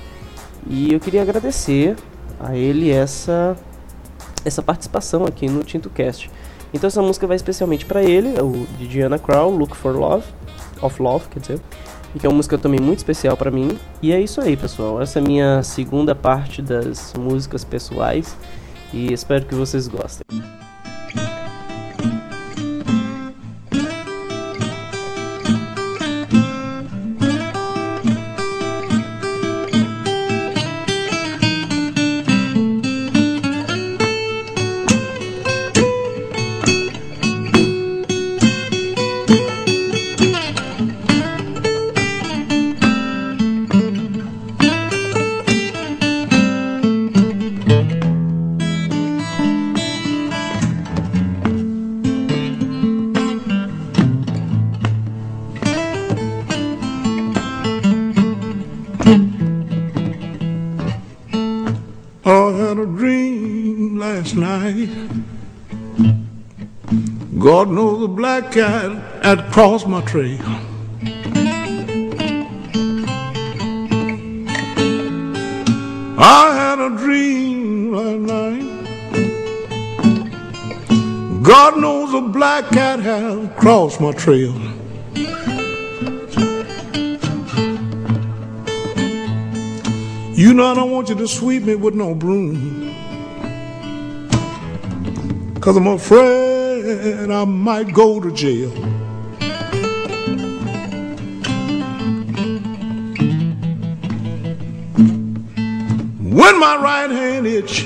E 0.68 0.94
eu 0.94 1.00
queria 1.00 1.22
agradecer 1.22 1.96
a 2.40 2.56
ele 2.56 2.90
essa 2.90 3.58
essa 4.46 4.62
participação 4.62 5.26
aqui 5.26 5.50
no 5.50 5.64
Tinto 5.64 5.90
Cast. 5.90 6.32
Então 6.74 6.88
essa 6.88 7.02
música 7.02 7.28
vai 7.28 7.36
especialmente 7.36 7.86
para 7.86 8.04
ele, 8.04 8.40
o 8.42 8.66
de 8.78 8.88
Diana 8.88 9.20
Krall, 9.20 9.52
Look 9.52 9.76
for 9.76 9.96
Love, 9.96 10.24
of 10.82 11.02
Love, 11.02 11.28
quer 11.30 11.40
dizer, 11.40 11.60
que 12.20 12.26
é 12.26 12.30
uma 12.30 12.38
música 12.38 12.58
também 12.58 12.80
muito 12.80 13.00
especial 13.00 13.38
para 13.38 13.52
mim. 13.52 13.78
E 14.02 14.12
é 14.12 14.20
isso 14.20 14.42
aí, 14.42 14.58
pessoal. 14.58 15.02
Essa 15.02 15.20
é 15.20 15.22
a 15.22 15.26
minha 15.26 15.64
segunda 15.64 16.16
parte 16.16 16.62
das 16.62 17.14
músicas 17.18 17.64
pessoais 17.64 18.36
e 18.94 19.14
espero 19.14 19.46
que 19.46 19.56
vocês 19.56 19.88
gostem. 19.88 20.59
Had 69.60 69.66
crossed 69.66 69.88
my 69.88 70.02
trail. 70.02 70.40
I 76.18 76.54
had 76.56 76.80
a 76.80 76.90
dream 76.96 77.92
last 77.92 78.22
night. 78.34 78.64
God 81.44 81.78
knows 81.78 82.14
a 82.14 82.22
black 82.22 82.70
cat 82.70 83.00
has 83.00 83.50
crossed 83.58 84.00
my 84.00 84.14
trail. 84.14 84.54
You 90.38 90.54
know 90.54 90.68
I 90.68 90.74
don't 90.74 90.92
want 90.92 91.10
you 91.10 91.16
to 91.16 91.28
sweep 91.28 91.64
me 91.64 91.76
with 91.76 91.96
no 91.96 92.16
broom. 92.16 92.96
Cause 95.60 95.76
I'm 95.76 95.88
afraid 95.88 97.30
I 97.30 97.44
might 97.44 97.94
go 97.94 98.22
to 98.22 98.32
jail. 98.32 98.99
When 106.40 106.58
my 106.58 106.78
right 106.78 107.12
hand 107.12 107.46
itch, 107.46 107.86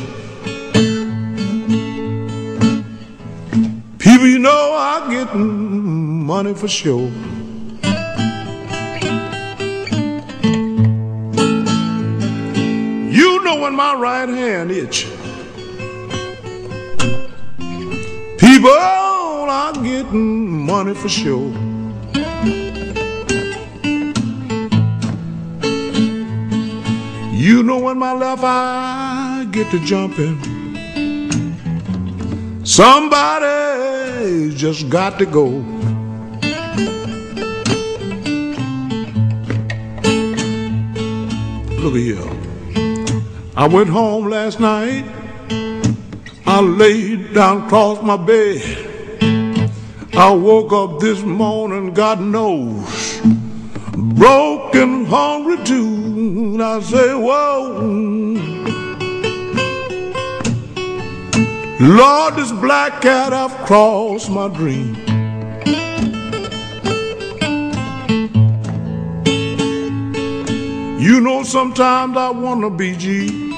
people 3.97 4.27
you 4.27 4.37
know 4.37 4.73
I 4.73 5.07
get 5.09 5.33
money 5.35 6.53
for 6.53 6.67
sure. 6.67 7.09
You 13.09 13.43
know 13.43 13.59
when 13.59 13.73
my 13.73 13.95
right 13.95 14.29
hand 14.29 14.69
itch. 14.69 15.07
People, 18.37 18.69
I'm 18.69 19.83
getting 19.83 20.65
money 20.67 20.93
for 20.93 21.09
sure. 21.09 21.62
You 27.43 27.61
know 27.61 27.77
when 27.77 27.99
my 27.99 28.13
left 28.13 28.41
eye 28.41 29.45
get 29.51 29.69
to 29.71 29.79
jumping, 29.79 30.39
somebody 32.63 34.55
just 34.55 34.87
got 34.89 35.19
to 35.19 35.25
go. 35.25 35.47
Look 41.81 41.95
at 41.95 41.99
here. 41.99 42.29
I 43.57 43.67
went 43.67 43.89
home 43.89 44.29
last 44.29 44.61
night. 44.61 45.03
I 46.45 46.61
laid 46.61 47.33
down 47.33 47.63
across 47.63 48.01
my 48.01 48.15
bed. 48.15 48.61
I 50.13 50.31
woke 50.31 50.71
up 50.71 51.01
this 51.01 51.21
morning, 51.23 51.93
God 51.93 52.21
knows, 52.21 53.19
broken, 53.93 55.03
hungry 55.03 55.61
too. 55.65 56.02
I 56.23 56.79
say, 56.79 57.13
Whoa. 57.13 57.83
Lord, 61.81 62.35
this 62.37 62.51
black 62.53 63.01
cat 63.01 63.33
I've 63.33 63.51
crossed 63.65 64.29
my 64.29 64.47
dream. 64.47 64.95
You 70.97 71.19
know, 71.19 71.43
sometimes 71.43 72.15
I 72.15 72.29
wanna 72.29 72.69
be 72.69 72.95
G. 72.95 73.49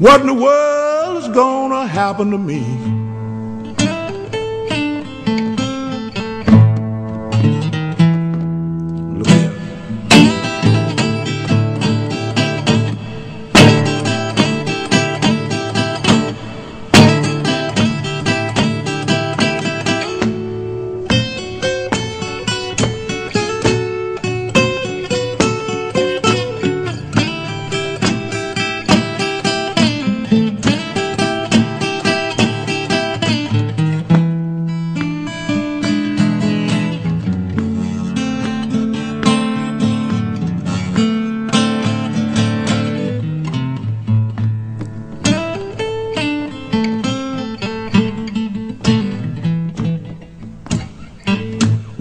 What 0.00 0.22
in 0.22 0.26
the 0.26 0.34
world 0.34 1.22
is 1.22 1.28
gonna 1.28 1.86
happen 1.86 2.32
to 2.32 2.38
me? 2.38 2.95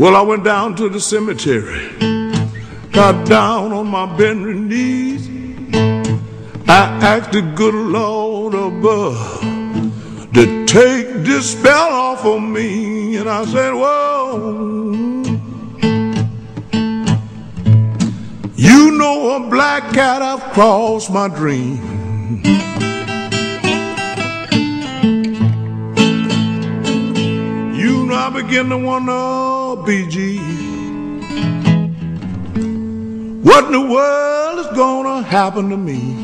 Well, 0.06 0.16
I 0.16 0.22
went 0.22 0.44
down 0.44 0.76
to 0.76 0.88
the 0.88 1.00
cemetery, 1.00 1.90
got 2.92 3.26
down 3.26 3.74
on 3.74 3.88
my 3.88 4.06
bending 4.16 4.68
knees. 4.68 5.28
I 6.70 6.84
asked 7.02 7.32
the 7.32 7.42
good 7.42 7.74
Lord 7.74 8.54
above 8.54 9.42
to 10.36 10.66
take 10.68 11.08
this 11.26 11.54
spell 11.54 11.90
off 11.92 12.24
of 12.24 12.40
me. 12.40 13.16
And 13.16 13.28
I 13.28 13.46
said, 13.46 13.74
Whoa. 13.74 15.24
You 18.56 18.92
know 18.92 19.38
a 19.38 19.50
black 19.50 19.92
cat, 19.92 20.22
I've 20.22 20.54
crossed 20.54 21.10
my 21.10 21.28
dream. 21.30 22.75
Begin 28.36 28.70
to 28.70 28.78
wonder, 28.78 29.14
BG, 29.88 30.40
what 33.42 33.64
in 33.64 33.72
the 33.72 33.80
world 33.80 34.60
is 34.60 34.68
gonna 34.76 35.22
happen 35.22 35.70
to 35.70 35.78
me? 35.78 36.15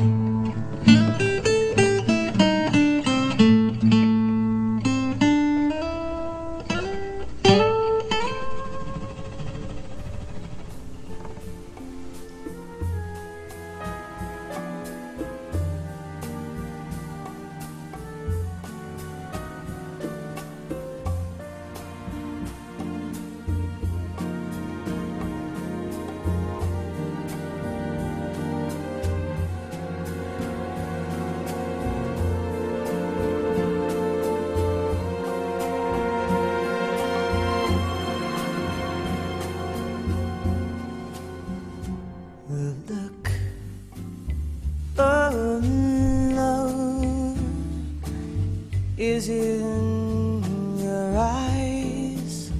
Is 49.01 49.29
in 49.29 50.77
your 50.77 51.17
eyes. 51.17 52.51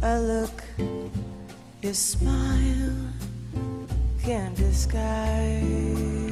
A 0.00 0.20
look 0.20 0.62
your 1.82 1.92
smile 1.92 2.94
can't 4.22 4.54
disguise. 4.56 6.23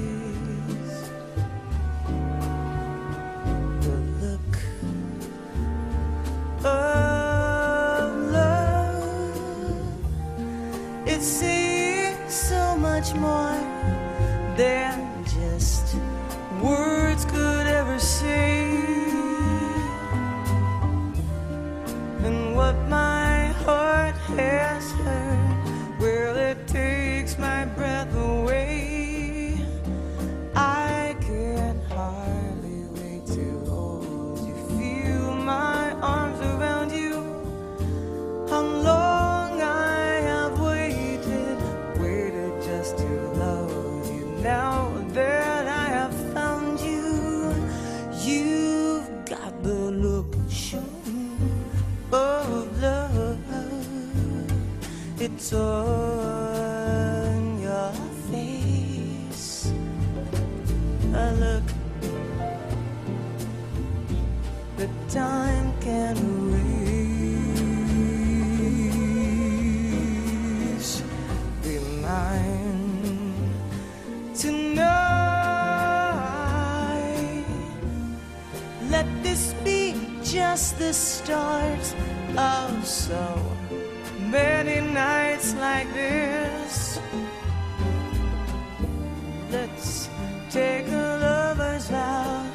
Let's 89.53 90.09
take 90.51 90.89
a 90.89 91.19
lover's 91.21 91.89
vow 91.89 92.47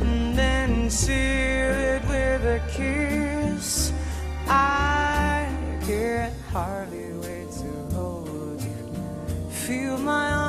and 0.00 0.36
then 0.36 0.90
seal 0.90 1.14
it 1.14 2.02
with 2.08 2.44
a 2.44 2.60
kiss. 2.68 3.92
I 4.48 5.48
can't 5.82 6.34
hardly 6.50 7.12
wait 7.22 7.50
to 7.62 7.94
hold 7.94 8.60
you. 8.60 9.50
Feel 9.50 9.98
my 9.98 10.32
arms 10.32 10.45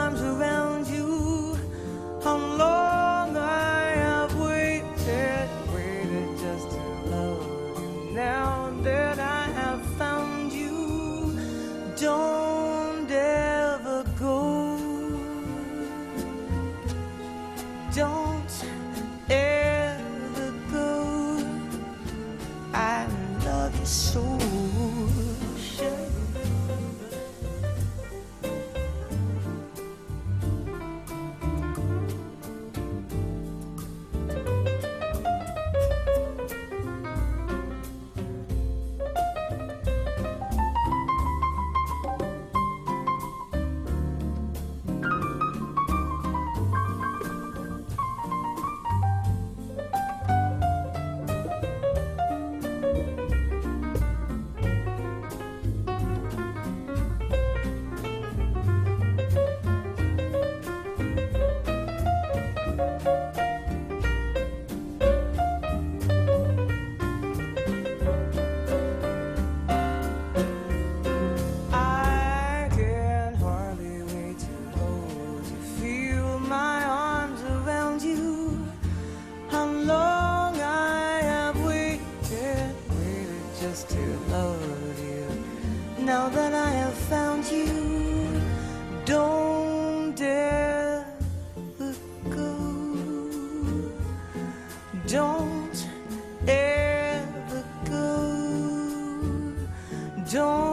Don't 100.30 100.67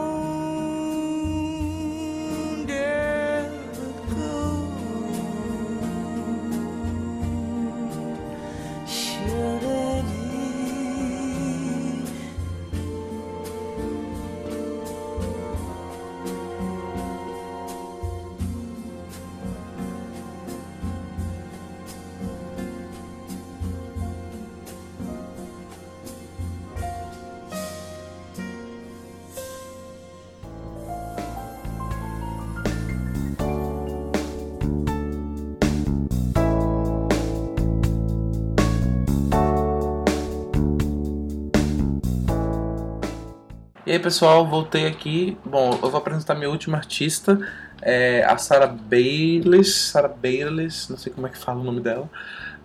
aí 43.95 43.99
pessoal, 43.99 44.45
voltei 44.45 44.85
aqui. 44.87 45.37
Bom, 45.45 45.71
eu 45.71 45.89
vou 45.89 45.97
apresentar 45.97 46.35
minha 46.35 46.49
última 46.49 46.77
artista, 46.77 47.39
é 47.81 48.25
a 48.25 48.37
Sarah 48.37 48.67
Bayless. 48.67 49.91
Sarah 49.91 50.09
Bayless, 50.09 50.89
não 50.89 50.97
sei 50.97 51.13
como 51.13 51.25
é 51.27 51.29
que 51.29 51.37
fala 51.37 51.61
o 51.61 51.63
nome 51.63 51.79
dela. 51.79 52.09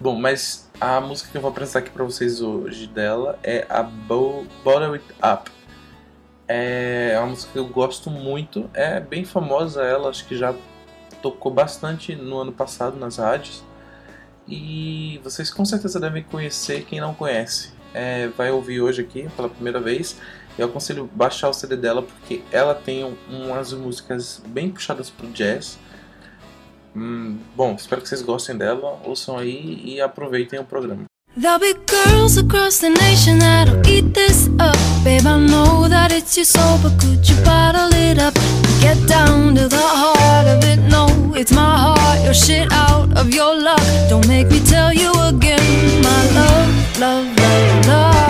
Bom, 0.00 0.18
mas 0.18 0.68
a 0.80 1.00
música 1.00 1.30
que 1.30 1.36
eu 1.36 1.40
vou 1.40 1.50
apresentar 1.50 1.80
aqui 1.80 1.90
pra 1.90 2.04
vocês 2.04 2.40
hoje 2.40 2.88
dela 2.88 3.38
é 3.44 3.64
a 3.68 3.82
Bo 3.82 4.44
Bottle 4.64 4.94
It 4.94 5.04
Up. 5.18 5.50
É 6.48 7.14
uma 7.18 7.28
música 7.28 7.52
que 7.52 7.58
eu 7.58 7.68
gosto 7.68 8.10
muito, 8.10 8.68
é 8.74 8.98
bem 8.98 9.24
famosa 9.24 9.84
ela, 9.84 10.08
acho 10.08 10.26
que 10.26 10.36
já 10.36 10.52
tocou 11.22 11.52
bastante 11.52 12.16
no 12.16 12.40
ano 12.40 12.50
passado 12.50 12.96
nas 12.96 13.18
rádios. 13.18 13.62
E 14.48 15.20
vocês 15.22 15.48
com 15.48 15.64
certeza 15.64 16.00
devem 16.00 16.24
conhecer 16.24 16.84
quem 16.86 17.00
não 17.00 17.14
conhece. 17.14 17.72
É, 17.94 18.26
vai 18.28 18.50
ouvir 18.50 18.80
hoje 18.80 19.02
aqui 19.02 19.28
pela 19.36 19.48
primeira 19.48 19.80
vez. 19.80 20.16
Eu 20.58 20.66
aconselho 20.66 21.08
baixar 21.14 21.48
o 21.48 21.52
CD 21.52 21.76
dela 21.76 22.02
porque 22.02 22.42
ela 22.52 22.74
tem 22.74 23.04
um- 23.04 23.16
umas 23.28 23.72
músicas 23.72 24.40
bem 24.46 24.70
puxadas 24.70 25.08
pro 25.10 25.26
jazz. 25.28 25.78
Hum, 26.94 27.38
bom, 27.56 27.74
espero 27.78 28.02
que 28.02 28.08
vocês 28.08 28.20
gostem 28.22 28.56
dela, 28.56 29.00
ouçam 29.04 29.38
aí 29.38 29.80
e 29.84 30.00
aproveitem 30.00 30.58
o 30.58 30.64
programa. 30.64 31.04
There'll 31.40 31.60
be 31.60 31.74
girls 31.88 32.36
across 32.38 32.78
the 32.80 32.90
nation 32.90 33.38
that'll 33.38 33.80
eat 33.88 34.12
this 34.12 34.48
up. 34.58 34.76
Babe, 35.04 35.24
I 35.24 35.38
know 35.38 35.88
that 35.88 36.12
it's 36.12 36.36
your 36.36 36.44
soul, 36.44 36.76
but 36.82 36.92
could 37.00 37.24
you 37.30 37.36
bottle 37.44 37.88
it 37.94 38.18
up? 38.20 38.34
Get 38.80 38.98
down 39.06 39.54
to 39.54 39.68
the 39.68 39.76
heart 39.78 40.48
of 40.48 40.64
it. 40.64 40.80
No, 40.90 41.06
it's 41.36 41.52
my 41.52 41.60
heart. 41.94 42.18
You're 42.24 42.34
shit 42.34 42.66
out 42.72 43.16
of 43.16 43.32
your 43.32 43.54
luck. 43.54 43.80
Don't 44.08 44.26
make 44.26 44.48
me 44.50 44.58
tell 44.66 44.92
you 44.92 45.12
again, 45.28 46.02
my 46.02 46.22
love, 46.34 46.98
love, 46.98 47.26
love. 47.38 47.86
Love, 47.86 48.29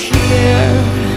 here. 0.00 1.07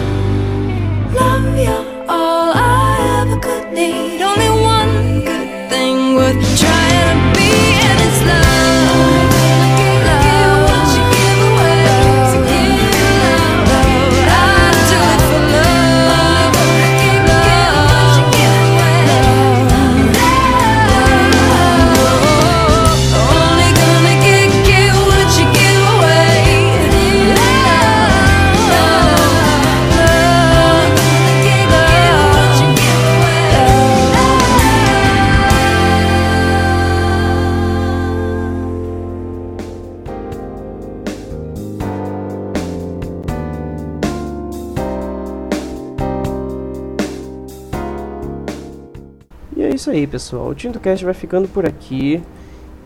Isso 49.92 49.98
aí, 49.98 50.08
pessoal. 50.08 50.48
O 50.48 50.56
TintoCast 50.56 51.04
vai 51.04 51.14
ficando 51.14 51.48
por 51.48 51.66
aqui. 51.66 52.22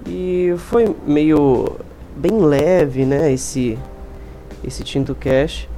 E 0.07 0.53
foi 0.57 0.95
meio 1.05 1.77
bem 2.15 2.39
leve, 2.39 3.05
né, 3.05 3.31
esse 3.31 3.77
esse 4.63 4.83
TintoCast, 4.83 5.69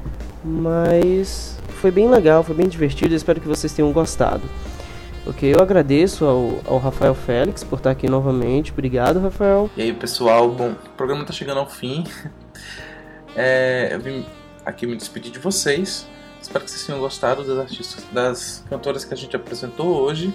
mas 0.43 1.57
foi 1.81 1.91
bem 1.91 2.09
legal, 2.09 2.41
foi 2.43 2.55
bem 2.55 2.67
divertido. 2.67 3.13
Espero 3.13 3.41
que 3.41 3.47
vocês 3.47 3.73
tenham 3.73 3.91
gostado. 3.91 4.43
Ok, 5.25 5.53
eu 5.53 5.61
agradeço 5.61 6.23
ao, 6.23 6.59
ao 6.65 6.77
Rafael 6.77 7.13
Félix 7.13 7.65
por 7.65 7.77
estar 7.77 7.91
aqui 7.91 8.07
novamente. 8.07 8.71
Obrigado, 8.71 9.19
Rafael. 9.19 9.69
E 9.75 9.81
aí, 9.81 9.93
pessoal, 9.93 10.49
bom, 10.49 10.71
o 10.71 10.89
programa 10.95 11.25
tá 11.25 11.33
chegando 11.33 11.59
ao 11.59 11.69
fim. 11.69 12.03
É, 13.39 13.89
eu 13.91 13.99
vim 13.99 14.25
aqui 14.65 14.87
me 14.87 14.95
despedir 14.95 15.31
de 15.31 15.37
vocês. 15.37 16.07
Espero 16.41 16.65
que 16.65 16.71
vocês 16.71 16.83
tenham 16.87 16.99
gostado 16.99 17.43
das 17.43 17.59
artistas, 17.59 18.03
das 18.11 18.63
cantoras 18.67 19.05
que 19.05 19.13
a 19.13 19.17
gente 19.17 19.35
apresentou 19.35 20.01
hoje. 20.01 20.33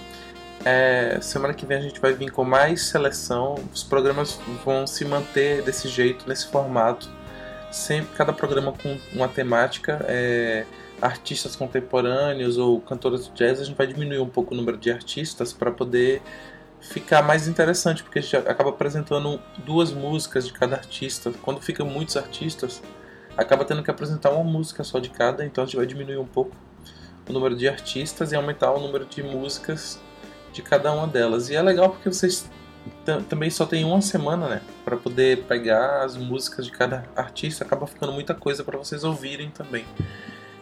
É, 0.65 1.19
semana 1.21 1.53
que 1.53 1.65
vem 1.65 1.77
a 1.77 1.81
gente 1.81 1.99
vai 1.99 2.13
vir 2.13 2.31
com 2.31 2.43
mais 2.43 2.83
seleção. 2.83 3.55
Os 3.73 3.83
programas 3.83 4.39
vão 4.63 4.87
se 4.87 5.03
manter 5.03 5.61
desse 5.61 5.87
jeito, 5.87 6.27
nesse 6.27 6.47
formato. 6.47 7.09
Sempre, 7.71 8.15
cada 8.15 8.31
programa 8.31 8.71
com 8.71 8.97
uma 9.13 9.27
temática. 9.27 10.05
É, 10.07 10.65
artistas 11.01 11.55
contemporâneos 11.55 12.57
ou 12.57 12.79
cantoras 12.79 13.25
de 13.25 13.31
jazz, 13.33 13.59
a 13.59 13.65
gente 13.65 13.75
vai 13.75 13.85
diminuir 13.85 14.19
um 14.19 14.29
pouco 14.29 14.53
o 14.53 14.57
número 14.57 14.77
de 14.77 14.89
artistas 14.89 15.51
para 15.51 15.69
poder 15.69 16.21
ficar 16.79 17.21
mais 17.21 17.47
interessante, 17.47 18.03
porque 18.03 18.19
a 18.19 18.21
gente 18.21 18.35
acaba 18.37 18.69
apresentando 18.69 19.39
duas 19.65 19.91
músicas 19.91 20.47
de 20.47 20.53
cada 20.53 20.77
artista. 20.77 21.31
Quando 21.41 21.59
fica 21.61 21.83
muitos 21.83 22.15
artistas, 22.15 22.81
acaba 23.35 23.65
tendo 23.65 23.83
que 23.83 23.91
apresentar 23.91 24.31
uma 24.31 24.43
música 24.43 24.83
só 24.83 24.99
de 24.99 25.09
cada, 25.09 25.45
então 25.45 25.63
a 25.63 25.67
gente 25.67 25.75
vai 25.75 25.85
diminuir 25.85 26.17
um 26.17 26.25
pouco 26.25 26.55
o 27.27 27.33
número 27.33 27.55
de 27.55 27.67
artistas 27.67 28.31
e 28.31 28.35
aumentar 28.35 28.71
o 28.71 28.79
número 28.79 29.05
de 29.05 29.23
músicas 29.23 29.99
de 30.53 30.61
cada 30.61 30.93
uma 30.93 31.07
delas. 31.07 31.49
E 31.49 31.55
é 31.55 31.61
legal 31.61 31.89
porque 31.89 32.09
vocês 32.09 32.49
também 33.27 33.49
só 33.49 33.65
tem 33.65 33.83
uma 33.83 34.01
semana, 34.01 34.47
né, 34.47 34.61
para 34.83 34.95
poder 34.97 35.43
pegar 35.43 36.03
as 36.03 36.15
músicas 36.17 36.65
de 36.65 36.71
cada 36.71 37.05
artista, 37.15 37.63
acaba 37.63 37.87
ficando 37.87 38.13
muita 38.13 38.33
coisa 38.33 38.63
para 38.63 38.77
vocês 38.77 39.03
ouvirem 39.03 39.49
também. 39.49 39.85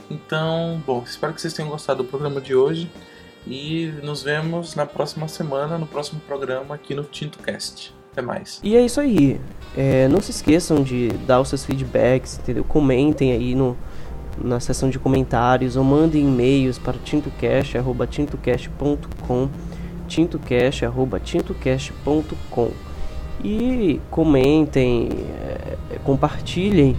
Então, 0.09 0.81
bom, 0.85 1.03
espero 1.05 1.33
que 1.33 1.41
vocês 1.41 1.53
tenham 1.53 1.69
gostado 1.69 2.03
do 2.03 2.09
programa 2.09 2.41
de 2.41 2.53
hoje 2.53 2.91
e 3.47 3.93
nos 4.03 4.23
vemos 4.23 4.75
na 4.75 4.85
próxima 4.85 5.27
semana, 5.27 5.77
no 5.77 5.87
próximo 5.87 6.19
programa 6.21 6.75
aqui 6.75 6.93
no 6.93 7.03
TintoCast. 7.03 7.93
Até 8.11 8.21
mais. 8.21 8.59
E 8.61 8.75
é 8.75 8.81
isso 8.81 8.99
aí. 8.99 9.39
É, 9.75 10.07
não 10.09 10.19
se 10.19 10.31
esqueçam 10.31 10.83
de 10.83 11.07
dar 11.25 11.39
os 11.39 11.47
seus 11.47 11.63
feedbacks, 11.63 12.39
entendeu? 12.39 12.63
Comentem 12.65 13.31
aí 13.31 13.55
no, 13.55 13.77
na 14.37 14.59
seção 14.59 14.89
de 14.89 14.99
comentários 14.99 15.77
ou 15.77 15.83
mandem 15.83 16.27
e-mails 16.27 16.77
para 16.77 16.97
tintocast.tintocast.com 20.11 21.21
tintocast.tintocast.com 21.21 22.71
e 23.43 23.99
comentem, 24.11 25.09
é, 25.89 25.97
compartilhem 26.03 26.95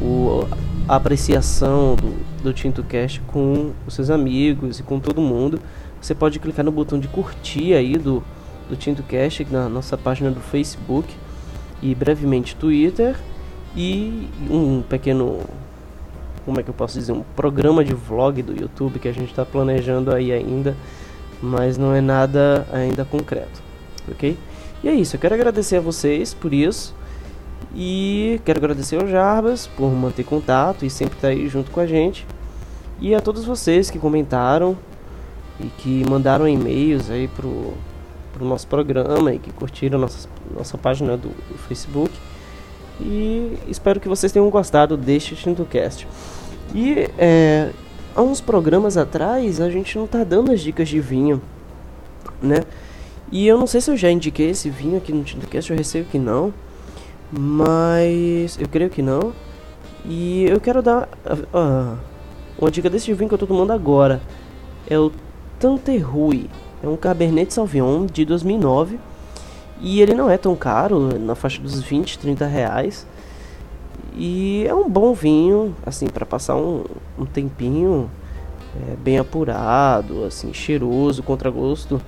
o, 0.00 0.46
a 0.88 0.96
apreciação 0.96 1.94
do, 1.94 2.42
do 2.42 2.52
TintoCast 2.52 3.20
com 3.28 3.72
os 3.86 3.94
seus 3.94 4.10
amigos 4.10 4.80
e 4.80 4.82
com 4.82 4.98
todo 4.98 5.20
mundo. 5.20 5.60
Você 6.00 6.14
pode 6.14 6.38
clicar 6.38 6.64
no 6.64 6.72
botão 6.72 6.98
de 6.98 7.06
curtir 7.08 7.74
aí 7.74 7.96
do, 7.96 8.22
do 8.68 8.76
TintoCast 8.76 9.46
na 9.50 9.68
nossa 9.68 9.96
página 9.96 10.30
do 10.30 10.40
Facebook 10.40 11.14
e 11.82 11.94
brevemente 11.94 12.56
Twitter. 12.56 13.16
E 13.76 14.28
um 14.50 14.82
pequeno 14.82 15.40
como 16.44 16.60
é 16.60 16.62
que 16.62 16.70
eu 16.70 16.74
posso 16.74 16.98
dizer 16.98 17.12
um 17.12 17.22
programa 17.34 17.84
de 17.84 17.92
vlog 17.92 18.40
do 18.40 18.58
YouTube 18.58 18.98
que 18.98 19.08
a 19.08 19.12
gente 19.12 19.30
está 19.30 19.44
planejando 19.44 20.14
aí 20.14 20.32
ainda 20.32 20.76
mas 21.42 21.76
não 21.76 21.94
é 21.94 22.00
nada 22.00 22.66
ainda 22.72 23.04
concreto 23.04 23.62
ok 24.10 24.36
e 24.82 24.88
é 24.88 24.94
isso 24.94 25.16
eu 25.16 25.20
quero 25.20 25.34
agradecer 25.34 25.76
a 25.76 25.80
vocês 25.80 26.34
por 26.34 26.52
isso 26.52 26.94
e 27.74 28.40
quero 28.44 28.58
agradecer 28.58 29.00
ao 29.00 29.06
Jarbas 29.06 29.66
por 29.66 29.90
manter 29.90 30.24
contato 30.24 30.84
e 30.84 30.90
sempre 30.90 31.16
estar 31.16 31.28
aí 31.28 31.48
junto 31.48 31.70
com 31.70 31.80
a 31.80 31.86
gente 31.86 32.26
e 33.00 33.14
a 33.14 33.20
todos 33.20 33.44
vocês 33.44 33.90
que 33.90 33.98
comentaram 33.98 34.76
e 35.60 35.66
que 35.66 36.08
mandaram 36.08 36.48
e-mails 36.48 37.10
aí 37.10 37.28
pro 37.28 37.74
pro 38.36 38.44
nosso 38.44 38.66
programa 38.66 39.32
e 39.32 39.38
que 39.38 39.50
curtiram 39.50 39.98
nossa, 39.98 40.28
nossa 40.54 40.76
página 40.76 41.16
do, 41.16 41.28
do 41.28 41.58
Facebook. 41.66 42.12
E 43.00 43.58
espero 43.66 43.98
que 43.98 44.08
vocês 44.08 44.30
tenham 44.30 44.48
gostado 44.50 44.96
deste 44.96 45.34
TintoCast. 45.34 46.06
E 46.74 47.08
é, 47.18 47.70
há 48.16 48.22
uns 48.22 48.40
programas 48.40 48.96
atrás 48.96 49.60
a 49.60 49.70
gente 49.70 49.96
não 49.98 50.06
tá 50.06 50.24
dando 50.24 50.50
as 50.50 50.60
dicas 50.60 50.88
de 50.88 50.98
vinho, 50.98 51.40
né? 52.42 52.64
E 53.30 53.46
eu 53.46 53.58
não 53.58 53.66
sei 53.66 53.80
se 53.80 53.90
eu 53.90 53.96
já 53.96 54.10
indiquei 54.10 54.50
esse 54.50 54.70
vinho 54.70 54.96
aqui 54.96 55.12
no 55.12 55.22
TintoCast, 55.22 55.70
eu 55.70 55.76
receio 55.76 56.04
que 56.04 56.18
não. 56.18 56.54
Mas 57.30 58.56
eu 58.58 58.68
creio 58.68 58.88
que 58.88 59.02
não. 59.02 59.32
E 60.04 60.44
eu 60.44 60.60
quero 60.60 60.80
dar 60.80 61.08
uh, 61.26 61.98
uma 62.58 62.70
dica 62.70 62.88
desse 62.88 63.12
vinho 63.12 63.28
que 63.28 63.34
eu 63.34 63.38
tô 63.38 63.46
tomando 63.46 63.72
agora. 63.72 64.22
É 64.88 64.98
o 64.98 65.12
Tanterrui. 65.58 66.48
É 66.82 66.88
um 66.88 66.96
Cabernet 66.96 67.52
Sauvignon 67.52 68.06
de 68.06 68.24
2009 68.24 68.98
e 69.80 70.00
ele 70.00 70.14
não 70.14 70.30
é 70.30 70.38
tão 70.38 70.54
caro, 70.54 71.18
na 71.18 71.34
faixa 71.34 71.60
dos 71.60 71.82
20, 71.82 72.18
30 72.18 72.46
reais. 72.46 73.06
E 74.16 74.64
é 74.66 74.74
um 74.74 74.88
bom 74.88 75.12
vinho, 75.12 75.74
assim, 75.84 76.06
para 76.06 76.24
passar 76.24 76.56
um, 76.56 76.84
um 77.18 77.26
tempinho 77.26 78.10
é, 78.74 78.96
bem 78.96 79.18
apurado, 79.18 80.24
assim, 80.24 80.54
cheiroso, 80.54 81.22
contragosto, 81.22 82.00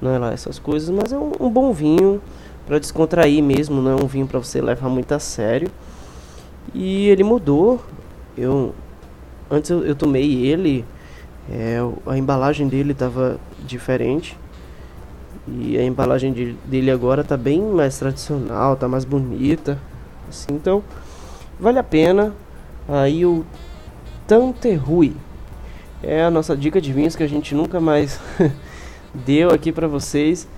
não 0.00 0.12
é 0.14 0.18
lá 0.18 0.32
essas 0.32 0.58
coisas, 0.58 0.88
mas 0.90 1.12
é 1.12 1.18
um, 1.18 1.32
um 1.40 1.50
bom 1.50 1.72
vinho 1.72 2.22
para 2.66 2.78
descontrair 2.78 3.42
mesmo, 3.42 3.82
não 3.82 3.98
é 3.98 4.02
um 4.02 4.06
vinho 4.06 4.26
para 4.26 4.38
você 4.38 4.60
levar 4.60 4.88
muito 4.88 5.12
a 5.12 5.18
sério. 5.18 5.68
E 6.72 7.08
ele 7.08 7.24
mudou. 7.24 7.82
Eu 8.36 8.74
antes 9.50 9.70
eu, 9.70 9.84
eu 9.84 9.96
tomei 9.96 10.46
ele 10.46 10.84
é, 11.50 11.78
a 12.06 12.16
embalagem 12.16 12.68
dele 12.68 12.92
estava 12.92 13.38
diferente. 13.66 14.36
E 15.46 15.78
a 15.78 15.82
embalagem 15.82 16.32
de, 16.32 16.52
dele 16.66 16.90
agora 16.90 17.24
tá 17.24 17.36
bem 17.36 17.60
mais 17.62 17.98
tradicional, 17.98 18.76
tá 18.76 18.86
mais 18.86 19.04
bonita. 19.04 19.78
Assim, 20.28 20.52
então, 20.52 20.84
vale 21.58 21.78
a 21.78 21.82
pena. 21.82 22.34
Aí 22.88 23.24
o 23.26 23.44
Tanterrui 24.26 25.14
é 26.02 26.22
a 26.22 26.30
nossa 26.30 26.56
dica 26.56 26.80
de 26.80 26.92
vinhos 26.92 27.16
que 27.16 27.22
a 27.22 27.28
gente 27.28 27.54
nunca 27.54 27.80
mais 27.80 28.20
deu 29.12 29.50
aqui 29.50 29.72
para 29.72 29.88
vocês. 29.88 30.48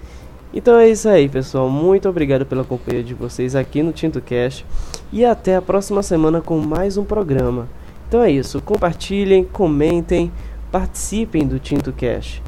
Então 0.52 0.76
é 0.78 0.88
isso 0.88 1.08
aí, 1.08 1.28
pessoal. 1.28 1.68
Muito 1.68 2.08
obrigado 2.08 2.44
pela 2.44 2.64
companhia 2.64 3.02
de 3.02 3.14
vocês 3.14 3.54
aqui 3.54 3.82
no 3.82 3.92
Tinto 3.92 4.20
Cast 4.20 4.66
e 5.12 5.24
até 5.24 5.56
a 5.56 5.62
próxima 5.62 6.02
semana 6.02 6.40
com 6.40 6.58
mais 6.58 6.96
um 6.96 7.04
programa. 7.04 7.68
Então 8.08 8.22
é 8.22 8.30
isso. 8.30 8.60
Compartilhem, 8.60 9.44
comentem 9.44 10.30
participem 10.70 11.46
do 11.46 11.58
Tinto 11.58 11.92
Cash. 11.92 12.40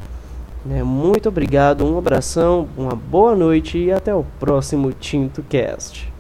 Né? 0.65 0.83
Muito 0.83 1.29
obrigado, 1.29 1.85
um 1.85 1.99
abração, 1.99 2.69
uma 2.77 2.95
boa 2.95 3.35
noite 3.35 3.79
e 3.79 3.93
até 3.93 4.15
o 4.15 4.25
próximo 4.39 4.93
Tinto 4.93 5.43
Cast. 5.43 6.12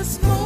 this 0.00 0.22
morning. 0.22 0.39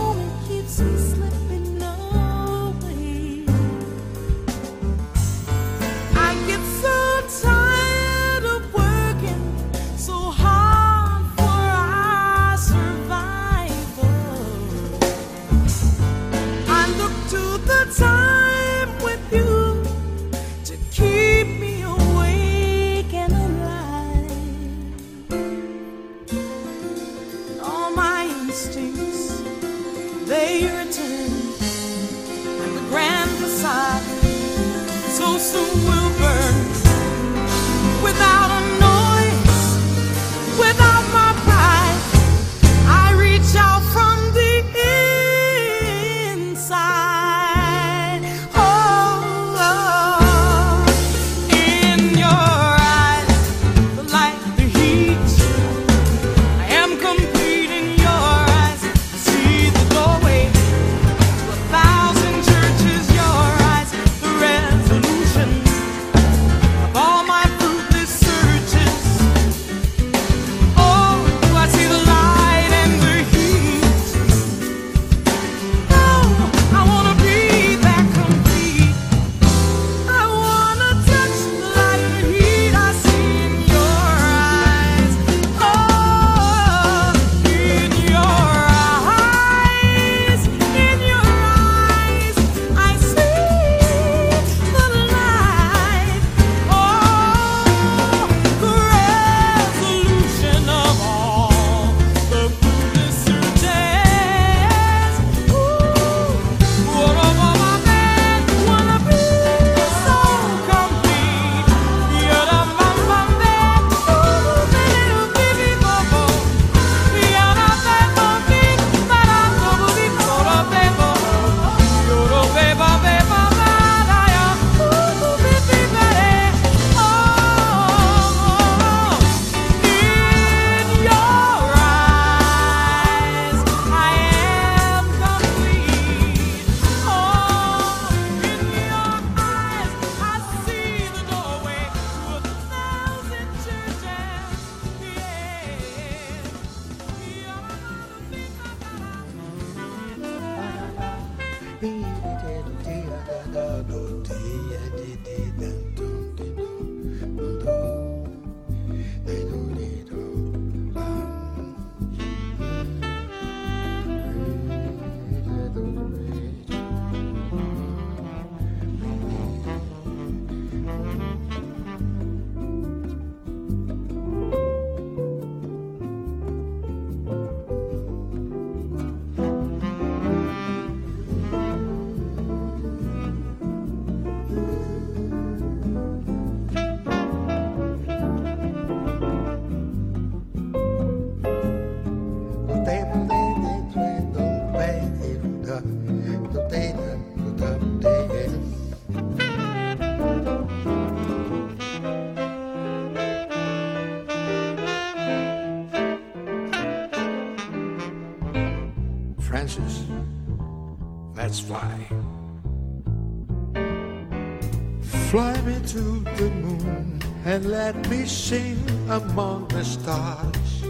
Sing 218.26 218.78
among 219.08 219.68
the 219.68 219.84
stars. 219.84 220.84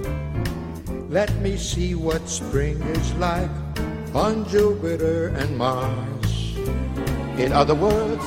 Let 1.09 1.35
me 1.41 1.57
see 1.57 1.95
what 1.95 2.29
spring 2.29 2.81
is 2.83 3.15
like 3.15 3.51
on 4.15 4.49
Jupiter 4.49 5.29
and 5.29 5.59
Mars. 5.59 6.57
In 7.39 7.53
other 7.53 7.75
words, 7.75 8.25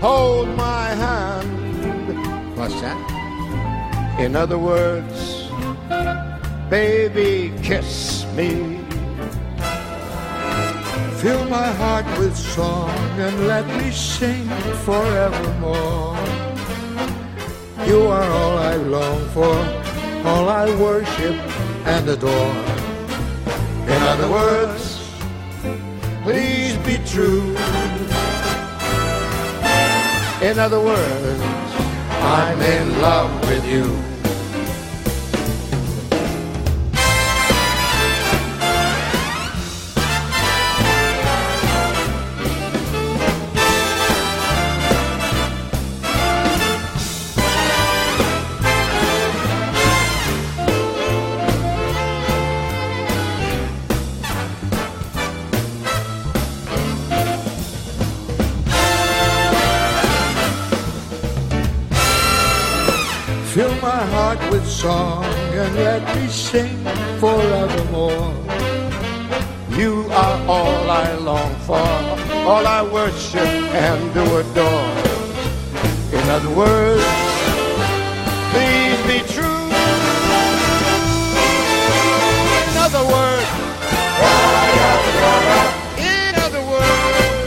hold 0.00 0.48
my 0.56 0.88
hand. 0.88 2.56
What's 2.56 2.80
that? 2.80 4.18
In 4.18 4.36
other 4.36 4.58
words, 4.58 5.48
baby, 6.70 7.52
kiss 7.62 8.24
me. 8.36 8.80
Fill 11.20 11.44
my 11.48 11.68
heart 11.80 12.06
with 12.18 12.36
song 12.36 12.90
and 13.18 13.46
let 13.46 13.66
me 13.78 13.90
sing 13.90 14.48
forevermore. 14.84 16.21
You 17.86 18.02
are 18.02 18.30
all 18.30 18.58
I 18.58 18.76
long 18.76 19.28
for, 19.30 19.54
all 20.28 20.48
I 20.48 20.66
worship 20.80 21.34
and 21.84 22.08
adore. 22.08 22.54
In 23.94 24.02
other 24.12 24.30
words, 24.30 25.10
please 26.22 26.76
be 26.86 26.98
true. 27.04 27.56
In 30.40 30.58
other 30.58 30.80
words, 30.80 31.42
I'm 32.22 32.60
in 32.60 33.00
love 33.00 33.48
with 33.48 33.66
you. 33.66 34.11
good 64.62 64.70
song 64.70 65.24
and 65.24 65.74
let 65.76 66.16
me 66.16 66.28
sing 66.28 66.76
forevermore. 67.18 68.32
You 69.70 70.06
are 70.10 70.38
all 70.48 70.90
I 70.90 71.14
long 71.14 71.54
for, 71.66 71.88
all 72.48 72.66
I 72.66 72.82
worship 72.82 73.40
and 73.40 74.14
do 74.14 74.22
adore. 74.22 74.92
In 76.18 76.24
other 76.28 76.50
words, 76.54 77.04
please 78.52 79.00
be 79.10 79.18
true. 79.34 79.62
In 82.68 82.74
other 82.86 83.04
words, 83.14 83.50
in 85.98 86.34
other 86.46 86.64
words, 86.72 87.46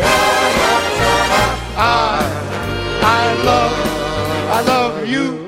I, 1.77 2.19
I 3.01 3.43
love, 3.49 3.73
I 4.51 4.61
love 4.61 5.07
you. 5.07 5.44